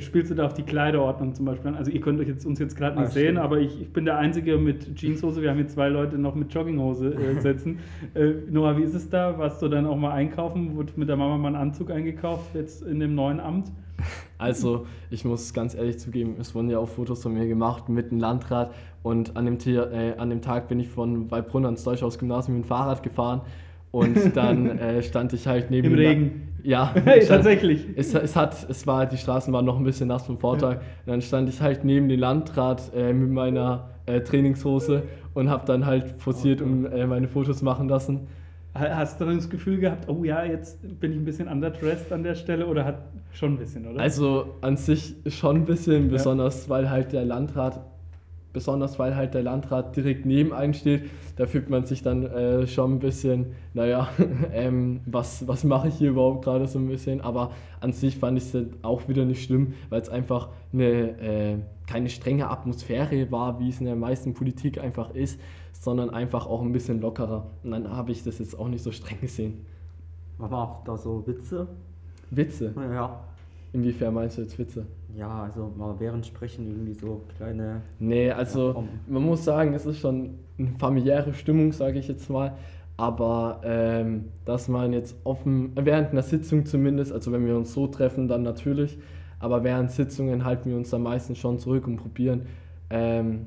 Spielst 0.00 0.30
du 0.30 0.34
da 0.34 0.44
auf 0.44 0.52
die 0.52 0.64
Kleiderordnung 0.64 1.34
zum 1.34 1.46
Beispiel 1.46 1.68
an? 1.68 1.76
Also 1.76 1.90
ihr 1.90 2.00
könnt 2.02 2.20
euch 2.20 2.28
jetzt, 2.28 2.44
uns 2.44 2.58
jetzt 2.58 2.76
gerade 2.76 2.98
nicht 2.98 3.08
Ah, 3.08 3.10
sehen, 3.10 3.22
stimmt. 3.24 3.38
aber 3.38 3.58
ich, 3.58 3.80
ich 3.80 3.90
bin 3.90 4.04
der 4.04 4.18
Einzige 4.18 4.58
mit 4.58 4.94
Jeanshose. 4.96 5.40
Wir 5.40 5.48
haben 5.48 5.56
hier 5.56 5.68
zwei 5.68 5.88
Leute 5.88 6.18
noch 6.18 6.34
mit 6.34 6.52
Jogginghose 6.52 7.14
äh, 7.14 7.40
sitzen. 7.40 7.78
äh, 8.14 8.32
Noah, 8.50 8.76
wie 8.76 8.82
ist 8.82 8.92
es 8.94 9.08
da? 9.08 9.38
Warst 9.38 9.62
du 9.62 9.68
dann 9.68 9.86
auch 9.86 9.96
mal 9.96 10.12
einkaufen? 10.12 10.76
Wurde 10.76 10.92
mit 10.96 11.08
der 11.08 11.16
Mama 11.16 11.38
mal 11.38 11.48
einen 11.48 11.56
Anzug 11.56 11.90
eingekauft 11.90 12.54
jetzt 12.54 12.82
in 12.82 13.00
dem 13.00 13.14
neuen 13.14 13.40
Amt? 13.40 13.72
Also, 14.36 14.86
ich 15.10 15.24
muss 15.24 15.54
ganz 15.54 15.74
ehrlich 15.74 15.98
zugeben, 15.98 16.34
es 16.40 16.54
wurden 16.54 16.68
ja 16.68 16.78
auch 16.78 16.88
Fotos 16.88 17.22
von 17.22 17.32
mir 17.32 17.46
gemacht 17.46 17.88
mit 17.88 18.10
dem 18.10 18.18
Landrat 18.18 18.74
und 19.02 19.36
an 19.36 19.44
dem, 19.44 19.58
Tier, 19.58 19.90
äh, 19.92 20.18
an 20.18 20.28
dem 20.28 20.42
Tag 20.42 20.68
bin 20.68 20.80
ich 20.80 20.88
von 20.88 21.30
Waldbrunn 21.30 21.64
ans 21.64 21.84
Deutschhaus-Gymnasium 21.84 22.56
mit 22.58 22.64
dem 22.64 22.68
Fahrrad 22.68 23.02
gefahren 23.04 23.42
und 23.92 24.34
dann 24.36 24.66
äh, 24.78 25.02
stand 25.02 25.32
ich 25.34 25.46
halt 25.46 25.70
neben 25.70 25.86
Im 25.88 25.96
dem 25.96 26.02
La- 26.02 26.10
Regen. 26.10 26.48
Ja, 26.64 26.92
Hey, 27.04 27.24
tatsächlich. 27.26 27.86
Es, 27.96 28.14
es 28.14 28.36
hat, 28.36 28.66
es 28.68 28.86
war, 28.86 29.06
die 29.06 29.16
Straßen 29.16 29.52
waren 29.52 29.64
noch 29.64 29.76
ein 29.78 29.84
bisschen 29.84 30.08
nass 30.08 30.26
vom 30.26 30.38
Vortag. 30.38 30.76
Und 30.78 30.82
dann 31.06 31.22
stand 31.22 31.48
ich 31.48 31.60
halt 31.60 31.84
neben 31.84 32.08
dem 32.08 32.20
Landrat 32.20 32.92
äh, 32.94 33.12
mit 33.12 33.30
meiner 33.30 33.90
äh, 34.06 34.20
Trainingshose 34.20 35.02
und 35.34 35.48
habe 35.50 35.66
dann 35.66 35.86
halt 35.86 36.18
posiert 36.18 36.60
und 36.60 36.86
äh, 36.86 37.06
meine 37.06 37.28
Fotos 37.28 37.62
machen 37.62 37.88
lassen. 37.88 38.28
Ha- 38.74 38.96
Hast 38.96 39.20
du 39.20 39.24
dann 39.24 39.36
das 39.36 39.50
Gefühl 39.50 39.78
gehabt, 39.78 40.08
oh 40.08 40.24
ja, 40.24 40.44
jetzt 40.44 40.78
bin 41.00 41.12
ich 41.12 41.18
ein 41.18 41.24
bisschen 41.24 41.48
underdressed 41.48 42.12
an 42.12 42.22
der 42.22 42.34
Stelle 42.34 42.66
oder 42.66 42.84
hat 42.84 43.02
schon 43.32 43.54
ein 43.54 43.58
bisschen, 43.58 43.86
oder? 43.86 44.00
Also 44.00 44.46
an 44.60 44.76
sich 44.76 45.14
schon 45.28 45.56
ein 45.56 45.64
bisschen, 45.64 46.08
besonders 46.08 46.68
weil 46.68 46.88
halt 46.90 47.12
der 47.12 47.24
Landrat, 47.24 47.80
besonders 48.52 48.98
weil 48.98 49.16
halt 49.16 49.34
der 49.34 49.42
Landrat 49.42 49.96
direkt 49.96 50.26
neben 50.26 50.52
einem 50.52 50.74
steht, 50.74 51.10
da 51.36 51.46
fühlt 51.46 51.70
man 51.70 51.86
sich 51.86 52.02
dann 52.02 52.24
äh, 52.24 52.66
schon 52.66 52.94
ein 52.94 52.98
bisschen, 52.98 53.46
naja, 53.74 54.08
ähm, 54.52 55.00
was, 55.06 55.46
was 55.48 55.64
mache 55.64 55.88
ich 55.88 55.94
hier 55.94 56.10
überhaupt 56.10 56.44
gerade 56.44 56.66
so 56.66 56.78
ein 56.78 56.88
bisschen. 56.88 57.20
Aber 57.20 57.52
an 57.80 57.92
sich 57.92 58.16
fand 58.18 58.38
ich 58.38 58.54
es 58.54 58.64
auch 58.82 59.08
wieder 59.08 59.24
nicht 59.24 59.44
schlimm, 59.44 59.74
weil 59.88 60.00
es 60.00 60.08
einfach 60.08 60.50
eine, 60.72 61.20
äh, 61.20 61.58
keine 61.86 62.08
strenge 62.08 62.50
Atmosphäre 62.50 63.30
war, 63.30 63.58
wie 63.60 63.68
es 63.68 63.80
in 63.80 63.86
der 63.86 63.96
meisten 63.96 64.34
Politik 64.34 64.78
einfach 64.78 65.14
ist, 65.14 65.40
sondern 65.72 66.10
einfach 66.10 66.46
auch 66.46 66.62
ein 66.62 66.72
bisschen 66.72 67.00
lockerer. 67.00 67.46
Und 67.64 67.72
dann 67.72 67.90
habe 67.90 68.12
ich 68.12 68.22
das 68.22 68.38
jetzt 68.38 68.58
auch 68.58 68.68
nicht 68.68 68.84
so 68.84 68.92
streng 68.92 69.20
gesehen. 69.20 69.66
Wir 70.38 70.52
auch 70.52 70.84
da 70.84 70.96
so 70.96 71.26
Witze? 71.26 71.68
Witze. 72.30 72.74
Ja. 72.76 73.20
Inwiefern 73.72 74.12
meinst 74.14 74.36
du 74.36 74.42
jetzt 74.42 74.58
Witze? 74.58 74.86
Ja, 75.16 75.44
also 75.44 75.72
mal 75.76 75.94
während 75.98 76.26
Sprechen 76.26 76.66
irgendwie 76.66 76.94
so 76.94 77.22
kleine. 77.36 77.82
Nee, 77.98 78.30
also 78.30 78.72
Ja, 78.72 78.84
man 79.06 79.22
muss 79.22 79.44
sagen, 79.44 79.72
es 79.74 79.86
ist 79.86 79.98
schon 79.98 80.38
eine 80.58 80.72
familiäre 80.72 81.32
Stimmung, 81.34 81.72
sage 81.72 81.98
ich 81.98 82.08
jetzt 82.08 82.28
mal. 82.28 82.54
Aber 82.96 83.60
ähm, 83.64 84.26
dass 84.44 84.68
man 84.68 84.92
jetzt 84.92 85.16
offen, 85.24 85.72
während 85.74 86.10
einer 86.10 86.22
Sitzung 86.22 86.66
zumindest, 86.66 87.12
also 87.12 87.32
wenn 87.32 87.46
wir 87.46 87.56
uns 87.56 87.72
so 87.72 87.86
treffen, 87.86 88.28
dann 88.28 88.42
natürlich, 88.42 88.98
aber 89.38 89.64
während 89.64 89.90
Sitzungen 89.90 90.44
halten 90.44 90.70
wir 90.70 90.76
uns 90.76 90.90
dann 90.90 91.02
meistens 91.02 91.38
schon 91.38 91.58
zurück 91.58 91.86
und 91.86 91.96
probieren 91.96 92.42
ähm, 92.90 93.46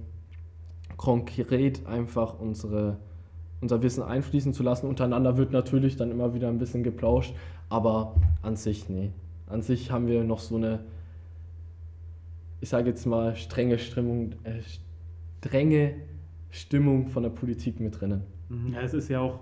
konkret 0.97 1.85
einfach 1.85 2.39
unsere, 2.39 2.97
unser 3.61 3.81
Wissen 3.83 4.03
einfließen 4.03 4.53
zu 4.53 4.63
lassen. 4.63 4.87
Untereinander 4.87 5.37
wird 5.37 5.51
natürlich 5.51 5.95
dann 5.95 6.11
immer 6.11 6.33
wieder 6.33 6.47
ein 6.49 6.57
bisschen 6.57 6.83
geplauscht, 6.83 7.35
aber 7.69 8.15
an 8.41 8.55
sich, 8.55 8.89
nee. 8.89 9.11
An 9.47 9.61
sich 9.61 9.91
haben 9.91 10.07
wir 10.07 10.23
noch 10.23 10.39
so 10.39 10.55
eine, 10.55 10.79
ich 12.61 12.69
sage 12.69 12.89
jetzt 12.89 13.05
mal, 13.05 13.35
strenge 13.35 13.77
Stimmung, 13.77 14.33
äh, 14.43 14.61
strenge 15.39 15.95
Stimmung 16.49 17.07
von 17.07 17.23
der 17.23 17.29
Politik 17.29 17.79
mit 17.79 17.99
drinnen. 17.99 18.23
Ja, 18.73 18.81
es 18.81 18.93
ist 18.93 19.09
ja 19.09 19.19
auch, 19.19 19.39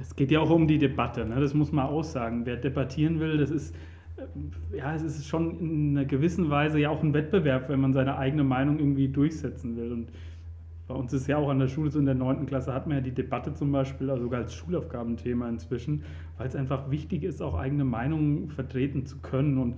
es 0.00 0.14
geht 0.14 0.30
ja 0.30 0.40
auch 0.40 0.50
um 0.50 0.66
die 0.66 0.78
Debatte, 0.78 1.24
ne? 1.24 1.40
das 1.40 1.54
muss 1.54 1.72
man 1.72 1.86
aussagen. 1.86 2.44
Wer 2.44 2.56
debattieren 2.56 3.20
will, 3.20 3.38
das 3.38 3.50
ist, 3.50 3.74
äh, 4.16 4.76
ja, 4.78 4.94
es 4.94 5.02
ist 5.02 5.26
schon 5.26 5.58
in 5.58 5.96
einer 5.96 6.06
gewissen 6.06 6.50
Weise 6.50 6.78
ja 6.78 6.90
auch 6.90 7.02
ein 7.02 7.14
Wettbewerb, 7.14 7.68
wenn 7.68 7.80
man 7.80 7.92
seine 7.92 8.18
eigene 8.18 8.44
Meinung 8.44 8.78
irgendwie 8.78 9.08
durchsetzen 9.08 9.76
will. 9.76 9.92
Und 9.92 10.10
bei 10.88 10.94
uns 10.94 11.12
ist 11.12 11.26
ja 11.26 11.36
auch 11.36 11.48
an 11.48 11.58
der 11.58 11.68
Schule, 11.68 11.90
so 11.90 11.98
in 11.98 12.06
der 12.06 12.14
9. 12.14 12.46
Klasse 12.46 12.72
hat 12.72 12.86
man 12.86 12.98
ja 12.98 13.02
die 13.02 13.14
Debatte 13.14 13.52
zum 13.52 13.72
Beispiel, 13.72 14.08
also 14.08 14.24
sogar 14.24 14.42
als 14.42 14.54
Schulaufgabenthema 14.54 15.48
inzwischen, 15.48 16.04
weil 16.38 16.46
es 16.46 16.54
einfach 16.54 16.90
wichtig 16.90 17.24
ist, 17.24 17.42
auch 17.42 17.54
eigene 17.54 17.84
Meinungen 17.84 18.50
vertreten 18.50 19.04
zu 19.04 19.18
können. 19.18 19.58
Und 19.58 19.74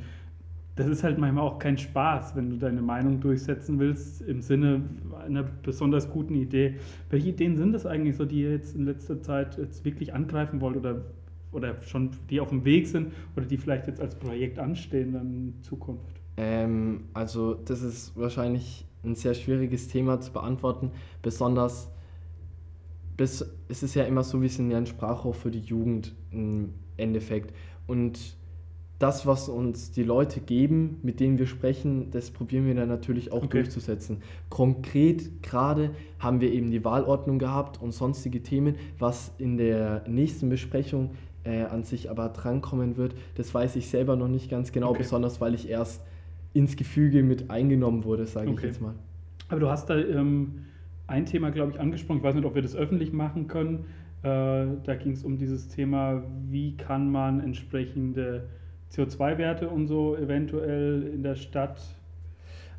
das 0.77 0.87
ist 0.87 1.03
halt 1.03 1.19
manchmal 1.19 1.45
auch 1.45 1.59
kein 1.59 1.79
Spaß, 1.79 2.37
wenn 2.37 2.51
du 2.51 2.57
deine 2.57 2.83
Meinung 2.83 3.21
durchsetzen 3.21 3.79
willst 3.79 4.21
im 4.23 4.43
Sinne 4.43 4.83
einer 5.27 5.43
besonders 5.43 6.11
guten 6.11 6.35
Idee. 6.35 6.77
Welche 7.09 7.31
Ideen 7.31 7.57
sind 7.57 7.73
das 7.73 7.87
eigentlich 7.87 8.17
so, 8.17 8.27
die 8.27 8.43
ihr 8.43 8.53
jetzt 8.53 8.77
in 8.77 8.85
letzter 8.85 9.21
Zeit 9.23 9.57
jetzt 9.57 9.85
wirklich 9.87 10.13
angreifen 10.15 10.61
wollt 10.61 10.77
oder, 10.77 11.07
oder 11.53 11.83
schon 11.83 12.11
die 12.29 12.39
auf 12.39 12.51
dem 12.51 12.67
Weg 12.67 12.87
sind 12.87 13.13
oder 13.35 13.47
die 13.47 13.57
vielleicht 13.57 13.87
jetzt 13.87 14.01
als 14.01 14.15
Projekt 14.15 14.59
anstehen 14.59 15.15
dann 15.15 15.33
in 15.33 15.63
Zukunft? 15.63 16.21
Ähm, 16.37 17.05
also 17.15 17.55
das 17.55 17.83
ist 17.83 18.17
wahrscheinlich 18.17 18.88
ein 19.05 19.15
sehr 19.15 19.35
schwieriges 19.35 19.89
Thema 19.89 20.21
zu 20.21 20.33
beantworten, 20.33 20.91
besonders 21.23 21.91
bis, 23.17 23.45
es 23.69 23.83
ist 23.83 23.95
ja 23.95 24.05
immer 24.05 24.23
so, 24.23 24.41
wir 24.41 24.49
sind 24.49 24.71
ja 24.71 24.79
ein 24.79 24.87
Sprachrohr 24.87 25.35
für 25.35 25.51
die 25.51 25.61
Jugend 25.61 26.15
im 26.31 26.73
Endeffekt. 26.97 27.53
Und 27.87 28.37
das, 28.99 29.27
was 29.27 29.49
uns 29.49 29.91
die 29.93 30.03
Leute 30.03 30.41
geben, 30.41 30.99
mit 31.03 31.21
denen 31.21 31.39
wir 31.39 31.47
sprechen, 31.47 32.11
das 32.11 32.31
probieren 32.31 32.67
wir 32.67 32.75
dann 32.75 32.89
natürlich 32.89 33.31
auch 33.33 33.45
Okay. 33.45 33.63
durchzusetzen. 33.63 34.23
Konkret 34.51 35.43
gerade 35.43 35.91
haben 36.19 36.41
wir 36.41 36.53
eben 36.53 36.71
die 36.71 36.85
Wahlordnung 36.85 37.39
gehabt 37.39 37.81
und 37.81 37.93
sonstige 37.93 38.43
Themen, 38.43 38.77
was 38.99 39.33
in 39.39 39.57
der 39.57 40.05
nächsten 40.09 40.49
Besprechung 40.49 41.11
äh, 41.45 41.63
an 41.63 41.85
sich 41.85 42.11
aber 42.11 42.29
drankommen 42.29 42.97
wird, 42.97 43.15
das 43.37 43.55
weiß 43.55 43.77
ich 43.77 43.89
selber 43.89 44.17
noch 44.17 44.29
nicht 44.29 44.51
ganz 44.51 44.73
genau, 44.73 44.91
Okay. 44.91 44.99
besonders 44.99 45.41
weil 45.41 45.55
ich 45.55 45.69
erst 45.69 46.03
ins 46.55 46.77
Gefüge 46.77 47.23
mit 47.23 47.51
eingenommen 47.51 48.05
wurde, 48.05 48.27
sage 48.27 48.47
ich 48.47 48.53
Okay. 48.53 48.67
jetzt 48.67 48.81
mal. 48.81 48.95
Aber 49.49 49.61
du 49.61 49.69
hast 49.69 49.89
da 49.91 49.97
ähm, 49.99 50.65
ein 51.07 51.25
Thema, 51.27 51.51
glaube 51.51 51.73
ich, 51.73 51.81
angesprochen. 51.81 52.19
Ich 52.19 52.25
weiß 52.25 52.35
nicht, 52.35 52.45
ob 52.45 52.55
wir 52.55 52.63
das 52.63 52.77
öffentlich 52.77 53.13
machen 53.13 53.47
können. 53.49 53.85
Äh, 54.23 54.67
da 54.85 54.95
ging 54.99 55.13
es 55.13 55.25
um 55.25 55.39
dieses 55.39 55.69
Thema, 55.69 56.23
wie 56.51 56.77
kann 56.77 57.11
man 57.11 57.41
entsprechende 57.41 58.45
CO2-Werte 58.93 59.69
und 59.69 59.87
so 59.87 60.17
eventuell 60.17 61.03
in 61.15 61.23
der 61.23 61.35
Stadt. 61.37 61.81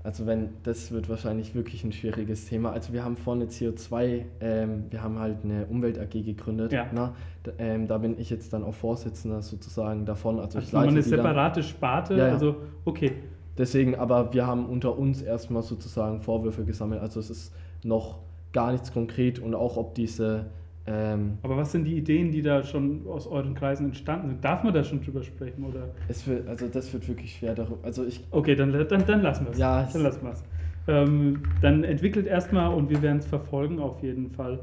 Also 0.03 0.25
wenn, 0.25 0.49
das 0.63 0.91
wird 0.91 1.09
wahrscheinlich 1.09 1.55
wirklich 1.55 1.83
ein 1.83 1.91
schwieriges 1.91 2.45
Thema. 2.45 2.71
Also 2.71 2.93
wir 2.93 3.03
haben 3.03 3.17
vorne 3.17 3.45
CO2, 3.45 4.23
ähm, 4.39 4.85
wir 4.89 5.03
haben 5.03 5.19
halt 5.19 5.43
eine 5.43 5.65
Umwelt 5.65 5.99
AG 5.99 6.11
gegründet. 6.23 6.71
Ja. 6.71 6.87
Na, 6.93 7.13
da, 7.43 7.51
ähm, 7.59 7.85
da 7.87 7.97
bin 7.97 8.17
ich 8.17 8.29
jetzt 8.29 8.53
dann 8.53 8.63
auch 8.63 8.73
Vorsitzender 8.73 9.41
sozusagen 9.41 10.05
davon. 10.05 10.39
Also 10.39 10.57
Das 10.59 10.67
ich 10.67 10.73
nochmal 10.73 10.87
eine 10.89 11.01
die 11.01 11.09
dann. 11.09 11.19
separate 11.19 11.63
Sparte. 11.63 12.13
Ja, 12.15 12.27
ja. 12.27 12.33
Also, 12.33 12.55
okay. 12.85 13.11
Deswegen, 13.59 13.95
aber 13.95 14.33
wir 14.33 14.47
haben 14.47 14.65
unter 14.67 14.97
uns 14.97 15.21
erstmal 15.21 15.63
sozusagen 15.63 16.21
Vorwürfe 16.21 16.63
gesammelt. 16.63 17.01
Also 17.01 17.19
es 17.19 17.29
ist 17.29 17.53
noch 17.83 18.19
gar 18.53 18.71
nichts 18.71 18.93
konkret 18.93 19.37
und 19.37 19.53
auch 19.53 19.75
ob 19.75 19.95
diese 19.95 20.45
ähm, 20.87 21.37
Aber 21.43 21.57
was 21.57 21.73
sind 21.73 21.83
die 21.83 21.97
Ideen, 21.97 22.31
die 22.31 22.41
da 22.41 22.63
schon 22.63 23.05
aus 23.05 23.27
euren 23.27 23.53
Kreisen 23.53 23.87
entstanden 23.87 24.29
sind? 24.29 24.43
Darf 24.43 24.63
man 24.63 24.73
da 24.73 24.83
schon 24.83 25.03
drüber 25.03 25.21
sprechen? 25.23 25.65
Oder? 25.65 25.89
es 26.07 26.25
wird, 26.25 26.47
also 26.47 26.67
das 26.67 26.91
wird 26.93 27.07
wirklich 27.09 27.35
schwer 27.35 27.53
darüber. 27.53 27.77
Also 27.83 28.05
ich 28.05 28.23
Okay, 28.31 28.55
dann, 28.55 28.71
dann, 28.71 29.05
dann 29.05 29.21
lassen 29.21 29.45
wir 29.45 29.51
es. 29.51 29.57
Ja, 29.57 29.87
dann 29.91 30.03
lassen 30.03 30.23
wir 30.23 30.31
es. 30.31 30.43
Ähm, 30.87 31.43
dann 31.61 31.83
entwickelt 31.83 32.27
erstmal 32.27 32.73
und 32.73 32.89
wir 32.89 33.01
werden 33.01 33.17
es 33.17 33.25
verfolgen 33.25 33.79
auf 33.79 34.01
jeden 34.01 34.31
Fall, 34.31 34.61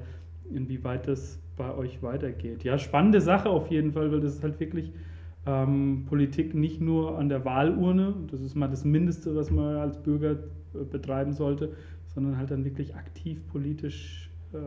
inwieweit 0.52 1.06
das 1.06 1.38
bei 1.56 1.72
euch 1.74 2.02
weitergeht. 2.02 2.64
Ja, 2.64 2.78
spannende 2.78 3.20
Sache 3.20 3.50
auf 3.50 3.70
jeden 3.70 3.92
Fall, 3.92 4.10
weil 4.10 4.20
das 4.20 4.36
ist 4.36 4.42
halt 4.42 4.58
wirklich 4.58 4.90
ähm, 5.46 6.04
Politik 6.06 6.54
nicht 6.54 6.80
nur 6.80 7.18
an 7.18 7.28
der 7.28 7.44
Wahlurne, 7.44 8.14
das 8.30 8.40
ist 8.40 8.56
mal 8.56 8.68
das 8.68 8.84
Mindeste, 8.84 9.34
was 9.36 9.50
man 9.50 9.76
als 9.76 10.02
Bürger 10.02 10.32
äh, 10.32 10.84
betreiben 10.84 11.32
sollte, 11.32 11.72
sondern 12.06 12.36
halt 12.36 12.50
dann 12.50 12.64
wirklich 12.64 12.94
aktiv 12.96 13.46
politisch 13.46 14.30
äh, 14.52 14.58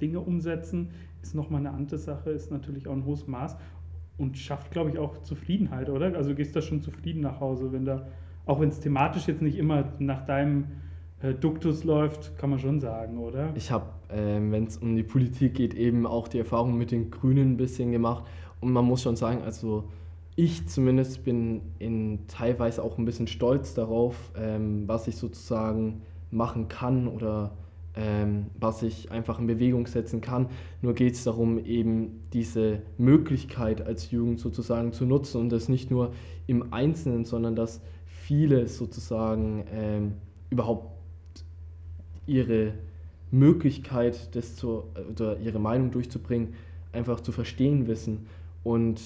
Dinge 0.00 0.20
umsetzen, 0.20 0.88
ist 1.22 1.34
nochmal 1.34 1.60
eine 1.60 1.70
andere 1.70 1.98
Sache, 1.98 2.30
ist 2.30 2.50
natürlich 2.50 2.88
auch 2.88 2.92
ein 2.92 3.04
hohes 3.04 3.26
Maß 3.26 3.56
und 4.18 4.36
schafft, 4.36 4.70
glaube 4.72 4.90
ich, 4.90 4.98
auch 4.98 5.22
Zufriedenheit, 5.22 5.88
oder? 5.88 6.14
Also 6.16 6.34
gehst 6.34 6.54
du 6.54 6.60
da 6.60 6.66
schon 6.66 6.80
zufrieden 6.80 7.20
nach 7.20 7.40
Hause, 7.40 7.72
wenn 7.72 7.84
da, 7.84 8.06
auch 8.46 8.60
wenn 8.60 8.68
es 8.68 8.80
thematisch 8.80 9.28
jetzt 9.28 9.42
nicht 9.42 9.56
immer 9.56 9.92
nach 9.98 10.24
deinem 10.26 10.66
Duktus 11.22 11.84
läuft, 11.84 12.38
kann 12.38 12.50
man 12.50 12.58
schon 12.58 12.80
sagen, 12.80 13.18
oder? 13.18 13.52
Ich 13.54 13.70
habe, 13.70 13.86
ähm, 14.10 14.52
wenn 14.52 14.64
es 14.64 14.78
um 14.78 14.96
die 14.96 15.02
Politik 15.02 15.54
geht, 15.54 15.74
eben 15.74 16.06
auch 16.06 16.28
die 16.28 16.38
Erfahrung 16.38 16.78
mit 16.78 16.90
den 16.90 17.10
Grünen 17.10 17.52
ein 17.52 17.56
bisschen 17.58 17.92
gemacht. 17.92 18.24
Und 18.60 18.72
man 18.72 18.84
muss 18.84 19.02
schon 19.02 19.16
sagen, 19.16 19.42
also 19.42 19.84
ich 20.34 20.66
zumindest 20.68 21.24
bin 21.24 21.60
in 21.78 22.26
teilweise 22.26 22.82
auch 22.82 22.96
ein 22.96 23.04
bisschen 23.04 23.26
stolz 23.26 23.74
darauf, 23.74 24.32
ähm, 24.36 24.84
was 24.86 25.08
ich 25.08 25.16
sozusagen 25.16 26.02
machen 26.30 26.68
kann 26.68 27.06
oder 27.06 27.52
ähm, 27.96 28.46
was 28.58 28.82
ich 28.82 29.10
einfach 29.10 29.38
in 29.38 29.46
Bewegung 29.46 29.86
setzen 29.86 30.20
kann. 30.20 30.46
Nur 30.80 30.94
geht 30.94 31.14
es 31.14 31.24
darum, 31.24 31.58
eben 31.58 32.22
diese 32.32 32.82
Möglichkeit 32.96 33.82
als 33.82 34.10
Jugend 34.10 34.40
sozusagen 34.40 34.92
zu 34.92 35.04
nutzen 35.04 35.40
und 35.40 35.50
das 35.50 35.68
nicht 35.68 35.90
nur 35.90 36.12
im 36.46 36.72
Einzelnen, 36.72 37.24
sondern 37.24 37.56
dass 37.56 37.82
viele 38.06 38.66
sozusagen 38.68 39.64
ähm, 39.72 40.12
überhaupt 40.50 40.99
ihre 42.30 42.74
Möglichkeit, 43.32 44.34
das 44.36 44.54
zu, 44.56 44.84
oder 45.10 45.38
ihre 45.38 45.58
Meinung 45.58 45.90
durchzubringen, 45.90 46.54
einfach 46.92 47.20
zu 47.20 47.32
verstehen 47.32 47.88
wissen. 47.88 48.26
Und 48.62 49.00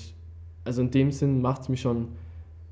also 0.64 0.83
in 0.83 0.90
dem 0.90 1.11
Sinn 1.11 1.40
macht 1.40 1.62
es 1.62 1.69
mich 1.69 1.81
schon 1.81 2.09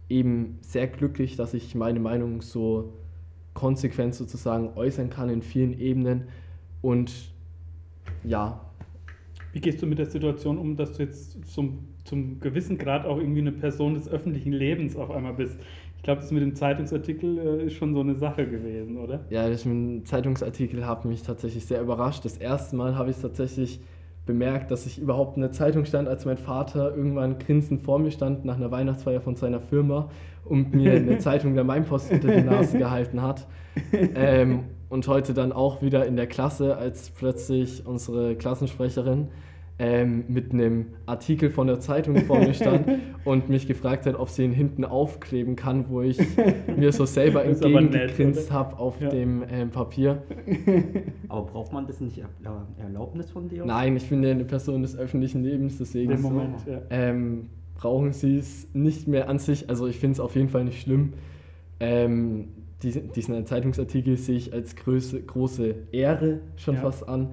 eben 0.09 0.59
sehr 0.61 0.87
glücklich, 0.87 1.37
dass 1.37 1.55
ich 1.55 1.75
meine 1.75 2.01
Meinung 2.01 2.43
so 2.43 2.93
konsequent 3.55 4.15
sozusagen 4.15 4.71
äußern 4.77 5.09
kann 5.09 5.31
in 5.31 5.43
vielen 5.43 5.79
Ebenen. 5.79 6.25
Und 6.83 7.13
ja, 8.25 8.61
Wie 9.53 9.61
gehst 9.61 9.83
du 9.83 9.87
mit 9.87 9.99
der 9.99 10.07
Situation 10.07 10.57
um, 10.59 10.77
dass 10.77 10.95
du 10.95 11.03
jetzt 11.03 11.45
zum, 11.47 11.81
zum 12.05 12.41
gewissen 12.41 12.79
Grad 12.79 13.05
auch 13.05 13.19
irgendwie 13.19 13.41
eine 13.41 13.53
Person 13.53 13.95
des 13.95 14.09
öffentlichen 14.09 14.53
Lebens 14.53 14.97
auf 14.97 15.11
einmal 15.11 15.35
bist? 15.35 15.59
Ich 16.03 16.05
glaube, 16.05 16.21
das 16.21 16.33
mit 16.33 16.43
dem 16.43 16.57
Zeitungsartikel 16.57 17.39
äh, 17.39 17.67
ist 17.67 17.75
schon 17.75 17.95
so 17.95 18.01
eine 18.01 18.17
Sache 18.17 18.45
gewesen, 18.45 18.97
oder? 18.97 19.21
Ja, 19.31 19.49
das 19.49 19.65
mit 19.65 19.73
dem 19.73 20.05
Zeitungsartikel 20.05 20.85
hat 20.85 21.05
mich 21.05 21.23
tatsächlich 21.23 21.65
sehr 21.65 21.81
überrascht. 21.81 22.25
Das 22.25 22.39
erste 22.39 22.75
Mal 22.75 22.97
habe 22.97 23.11
ich 23.11 23.17
es 23.17 23.23
tatsächlich 23.23 23.79
bemerkt, 24.27 24.73
dass 24.73 24.85
ich 24.85 24.99
überhaupt 24.99 25.37
in 25.37 25.43
der 25.43 25.53
Zeitung 25.53 25.85
stand, 25.85 26.09
als 26.09 26.25
mein 26.25 26.39
Vater 26.39 26.97
irgendwann 26.97 27.39
grinsend 27.39 27.83
vor 27.83 28.01
mir 28.01 28.11
stand 28.11 28.45
nach 28.45 28.57
einer 28.57 28.73
Weihnachtsfeier 28.73 29.21
von 29.21 29.37
seiner 29.37 29.61
Firma 29.61 30.11
und 30.45 30.75
mir 30.75 30.93
eine 30.97 31.19
Zeitung 31.19 31.55
der 31.55 31.63
Mainpost 31.63 32.11
unter 32.11 32.35
die 32.35 32.43
Nase 32.43 32.79
gehalten 32.79 33.23
hat. 33.23 33.47
Ähm, 33.93 34.65
und 34.89 35.07
heute 35.07 35.35
dann 35.35 35.53
auch 35.53 35.83
wieder 35.83 36.05
in 36.05 36.17
der 36.17 36.27
Klasse, 36.27 36.77
als 36.77 37.11
plötzlich 37.11 37.87
unsere 37.87 38.35
Klassensprecherin 38.35 39.29
ähm, 39.79 40.25
mit 40.29 40.53
einem 40.53 40.87
Artikel 41.07 41.51
von 41.51 41.67
der 41.67 41.81
Zeitung 41.81 42.17
vor 42.19 42.39
mir 42.39 42.55
stand 42.55 42.87
und 43.25 43.49
mich 43.49 43.67
gefragt 43.67 44.07
hat, 44.07 44.15
ob 44.19 44.29
sie 44.29 44.45
ihn 44.45 44.53
hinten 44.53 44.85
aufkleben 44.85 45.57
kann, 45.57 45.87
wo 45.89 46.03
ich 46.03 46.19
mir 46.77 46.93
so 46.93 47.05
selber 47.05 47.45
entgegengegrinst 47.45 48.53
habe 48.53 48.79
auf 48.79 49.01
Ja. 49.01 49.09
dem 49.09 49.43
ähm, 49.51 49.71
Papier. 49.71 50.23
Aber 51.29 51.47
braucht 51.47 51.73
man 51.73 51.87
das 51.87 52.01
nicht 52.01 52.23
Erlaubnis 52.79 53.31
von 53.31 53.49
dir? 53.49 53.65
Nein, 53.65 53.97
ich 53.97 54.09
bin 54.09 54.23
ja 54.23 54.31
eine 54.31 54.45
Person 54.45 54.83
des 54.83 54.97
öffentlichen 54.97 55.43
Lebens, 55.43 55.79
deswegen 55.79 56.17
so. 56.19 56.31
Moment, 56.31 56.67
ja. 56.67 56.83
ähm, 56.91 57.49
brauchen 57.75 58.13
sie 58.13 58.37
es 58.39 58.69
nicht 58.75 59.09
mehr 59.09 59.29
an 59.29 59.39
sich. 59.39 59.69
Also 59.69 59.87
ich 59.89 59.99
finde 59.99 60.13
es 60.13 60.21
auf 60.21 60.37
jeden 60.37 60.49
Fall 60.49 60.65
nicht 60.65 60.81
schlimm. 60.83 61.15
Ähm, 61.81 62.49
diesen, 62.83 63.13
diesen 63.13 63.47
Zeitungsartikel 63.47 64.17
sehe 64.17 64.37
ich 64.37 64.53
als 64.53 64.77
große, 64.77 65.23
große 65.23 65.75
Ehre 65.93 66.41
schon 66.57 66.77
fast 66.77 67.09
an. 67.09 67.31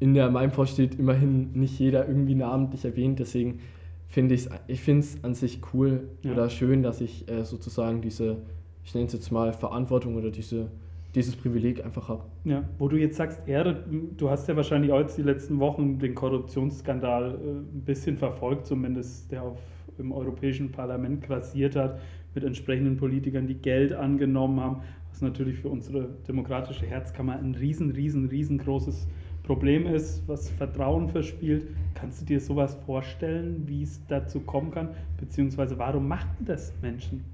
In 0.00 0.14
der 0.14 0.30
Mainpost 0.30 0.72
steht 0.72 0.98
immerhin 0.98 1.52
nicht 1.52 1.78
jeder 1.78 2.08
irgendwie 2.08 2.34
namentlich 2.34 2.84
erwähnt, 2.84 3.18
deswegen 3.18 3.60
finde 4.08 4.34
ich 4.34 4.48
es 4.88 5.22
an 5.22 5.34
sich 5.34 5.60
cool 5.72 6.08
Ja. 6.22 6.32
oder 6.32 6.50
schön, 6.50 6.82
dass 6.82 7.00
ich 7.00 7.30
äh, 7.30 7.44
sozusagen 7.44 8.00
diese, 8.00 8.38
ich 8.84 8.94
nenne 8.94 9.06
es 9.06 9.12
jetzt 9.12 9.30
mal 9.30 9.52
Verantwortung 9.52 10.16
oder 10.16 10.30
diese, 10.30 10.68
dieses 11.14 11.36
Privileg 11.36 11.84
einfach 11.84 12.08
habe. 12.08 12.22
Ja, 12.44 12.64
wo 12.78 12.88
du 12.88 12.96
jetzt 12.96 13.16
sagst, 13.18 13.46
Ehre, 13.46 13.84
du 14.16 14.30
hast 14.30 14.48
ja 14.48 14.56
wahrscheinlich 14.56 14.90
auch 14.90 15.00
jetzt 15.00 15.18
die 15.18 15.22
letzten 15.22 15.60
Wochen 15.60 15.98
den 15.98 16.14
Korruptionsskandal 16.14 17.34
äh, 17.34 17.50
ein 17.58 17.82
bisschen 17.84 18.16
verfolgt, 18.16 18.66
zumindest 18.66 19.30
der 19.30 19.42
auf, 19.42 19.58
im 19.98 20.12
Europäischen 20.12 20.72
Parlament 20.72 21.22
grassiert 21.22 21.76
hat, 21.76 22.00
mit 22.34 22.42
entsprechenden 22.42 22.96
Politikern, 22.96 23.46
die 23.46 23.56
Geld 23.56 23.92
angenommen 23.92 24.60
haben, 24.60 24.76
was 25.10 25.20
natürlich 25.20 25.58
für 25.58 25.68
unsere 25.68 26.08
demokratische 26.26 26.86
Herzkammer 26.86 27.36
ein 27.36 27.54
riesen, 27.54 27.90
riesen, 27.90 28.26
riesengroßes 28.26 29.06
Problem 29.42 29.86
ist, 29.86 30.22
was 30.26 30.48
Vertrauen 30.50 31.08
verspielt. 31.08 31.68
Kannst 31.94 32.20
du 32.20 32.24
dir 32.24 32.40
sowas 32.40 32.76
vorstellen, 32.86 33.62
wie 33.66 33.82
es 33.82 34.00
dazu 34.06 34.40
kommen 34.40 34.70
kann? 34.70 34.90
Beziehungsweise 35.18 35.78
warum 35.78 36.08
machen 36.08 36.44
das 36.46 36.72
Menschen? 36.82 37.24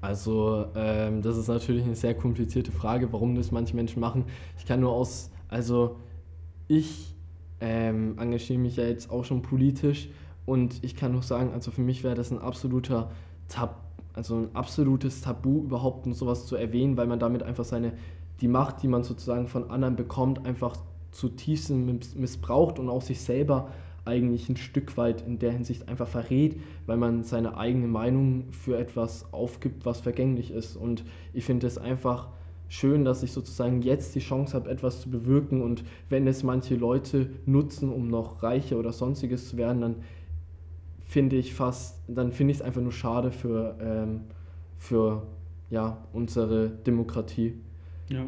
Also, 0.00 0.66
ähm, 0.76 1.22
das 1.22 1.38
ist 1.38 1.48
natürlich 1.48 1.84
eine 1.84 1.94
sehr 1.94 2.14
komplizierte 2.14 2.70
Frage, 2.70 3.12
warum 3.12 3.34
das 3.34 3.50
manche 3.50 3.74
Menschen 3.74 4.00
machen. 4.00 4.24
Ich 4.58 4.66
kann 4.66 4.80
nur 4.80 4.92
aus, 4.92 5.30
also 5.48 5.96
ich 6.68 7.14
ähm, 7.60 8.18
engagiere 8.18 8.58
mich 8.58 8.76
ja 8.76 8.84
jetzt 8.84 9.10
auch 9.10 9.24
schon 9.24 9.40
politisch 9.40 10.10
und 10.44 10.84
ich 10.84 10.94
kann 10.94 11.12
nur 11.12 11.22
sagen, 11.22 11.52
also 11.54 11.70
für 11.70 11.80
mich 11.80 12.04
wäre 12.04 12.14
das 12.14 12.30
ein 12.30 12.38
absoluter 12.38 13.10
Tab, 13.48 13.80
also 14.12 14.36
ein 14.36 14.54
absolutes 14.54 15.22
Tabu, 15.22 15.62
überhaupt 15.64 16.04
nur 16.04 16.14
sowas 16.14 16.46
zu 16.46 16.56
erwähnen, 16.56 16.96
weil 16.96 17.06
man 17.06 17.18
damit 17.18 17.42
einfach 17.42 17.64
seine, 17.64 17.94
die 18.42 18.48
Macht, 18.48 18.82
die 18.82 18.88
man 18.88 19.04
sozusagen 19.04 19.48
von 19.48 19.70
anderen 19.70 19.96
bekommt, 19.96 20.44
einfach 20.44 20.76
zutiefst 21.14 21.70
miss- 21.70 22.14
missbraucht 22.14 22.78
und 22.78 22.88
auch 22.88 23.02
sich 23.02 23.20
selber 23.20 23.70
eigentlich 24.04 24.48
ein 24.48 24.56
Stück 24.56 24.96
weit 24.96 25.26
in 25.26 25.38
der 25.38 25.52
Hinsicht 25.52 25.88
einfach 25.88 26.08
verrät, 26.08 26.60
weil 26.86 26.98
man 26.98 27.22
seine 27.22 27.56
eigene 27.56 27.86
Meinung 27.86 28.44
für 28.50 28.76
etwas 28.76 29.32
aufgibt, 29.32 29.86
was 29.86 30.00
vergänglich 30.00 30.50
ist. 30.50 30.76
Und 30.76 31.04
ich 31.32 31.44
finde 31.44 31.66
es 31.66 31.78
einfach 31.78 32.28
schön, 32.68 33.04
dass 33.04 33.22
ich 33.22 33.32
sozusagen 33.32 33.80
jetzt 33.80 34.14
die 34.14 34.20
Chance 34.20 34.54
habe, 34.54 34.68
etwas 34.68 35.00
zu 35.00 35.10
bewirken. 35.10 35.62
Und 35.62 35.84
wenn 36.10 36.26
es 36.26 36.42
manche 36.42 36.74
Leute 36.74 37.30
nutzen, 37.46 37.88
um 37.88 38.08
noch 38.08 38.42
reicher 38.42 38.78
oder 38.78 38.92
sonstiges 38.92 39.48
zu 39.48 39.56
werden, 39.56 39.80
dann 39.80 39.96
finde 41.06 41.36
ich 41.36 41.54
fast, 41.54 42.02
dann 42.08 42.32
finde 42.32 42.52
ich 42.52 42.58
es 42.58 42.62
einfach 42.62 42.82
nur 42.82 42.92
schade 42.92 43.30
für, 43.30 43.76
ähm, 43.80 44.22
für 44.76 45.22
ja, 45.70 45.98
unsere 46.12 46.68
Demokratie. 46.68 47.54
Ja. 48.08 48.26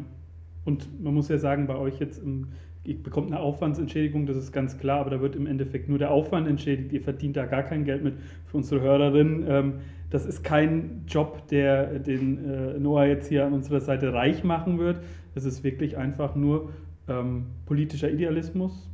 Und 0.65 1.01
man 1.01 1.13
muss 1.13 1.29
ja 1.29 1.37
sagen, 1.37 1.67
bei 1.67 1.75
euch 1.75 1.99
jetzt 1.99 2.21
im, 2.21 2.47
ihr 2.87 3.03
bekommt 3.03 3.27
eine 3.27 3.39
Aufwandsentschädigung, 3.39 4.25
das 4.25 4.37
ist 4.37 4.51
ganz 4.53 4.77
klar, 4.77 5.01
aber 5.01 5.09
da 5.09 5.21
wird 5.21 5.35
im 5.35 5.45
Endeffekt 5.45 5.89
nur 5.89 5.99
der 5.99 6.09
Aufwand 6.09 6.47
entschädigt. 6.47 6.93
Ihr 6.93 7.01
verdient 7.01 7.35
da 7.35 7.45
gar 7.45 7.63
kein 7.63 7.83
Geld 7.83 8.03
mit. 8.03 8.15
Für 8.45 8.57
unsere 8.57 8.81
Hörerinnen, 8.81 9.45
ähm, 9.47 9.73
das 10.09 10.25
ist 10.25 10.43
kein 10.43 11.03
Job, 11.05 11.47
der 11.49 11.99
den 11.99 12.43
äh, 12.45 12.79
Noah 12.79 13.05
jetzt 13.05 13.27
hier 13.27 13.45
an 13.45 13.53
unserer 13.53 13.81
Seite 13.81 14.13
reich 14.13 14.45
machen 14.45 14.79
wird. 14.79 15.01
Es 15.35 15.43
ist 15.43 15.65
wirklich 15.65 15.97
einfach 15.97 16.35
nur 16.35 16.69
ähm, 17.09 17.47
politischer 17.65 18.09
Idealismus 18.09 18.89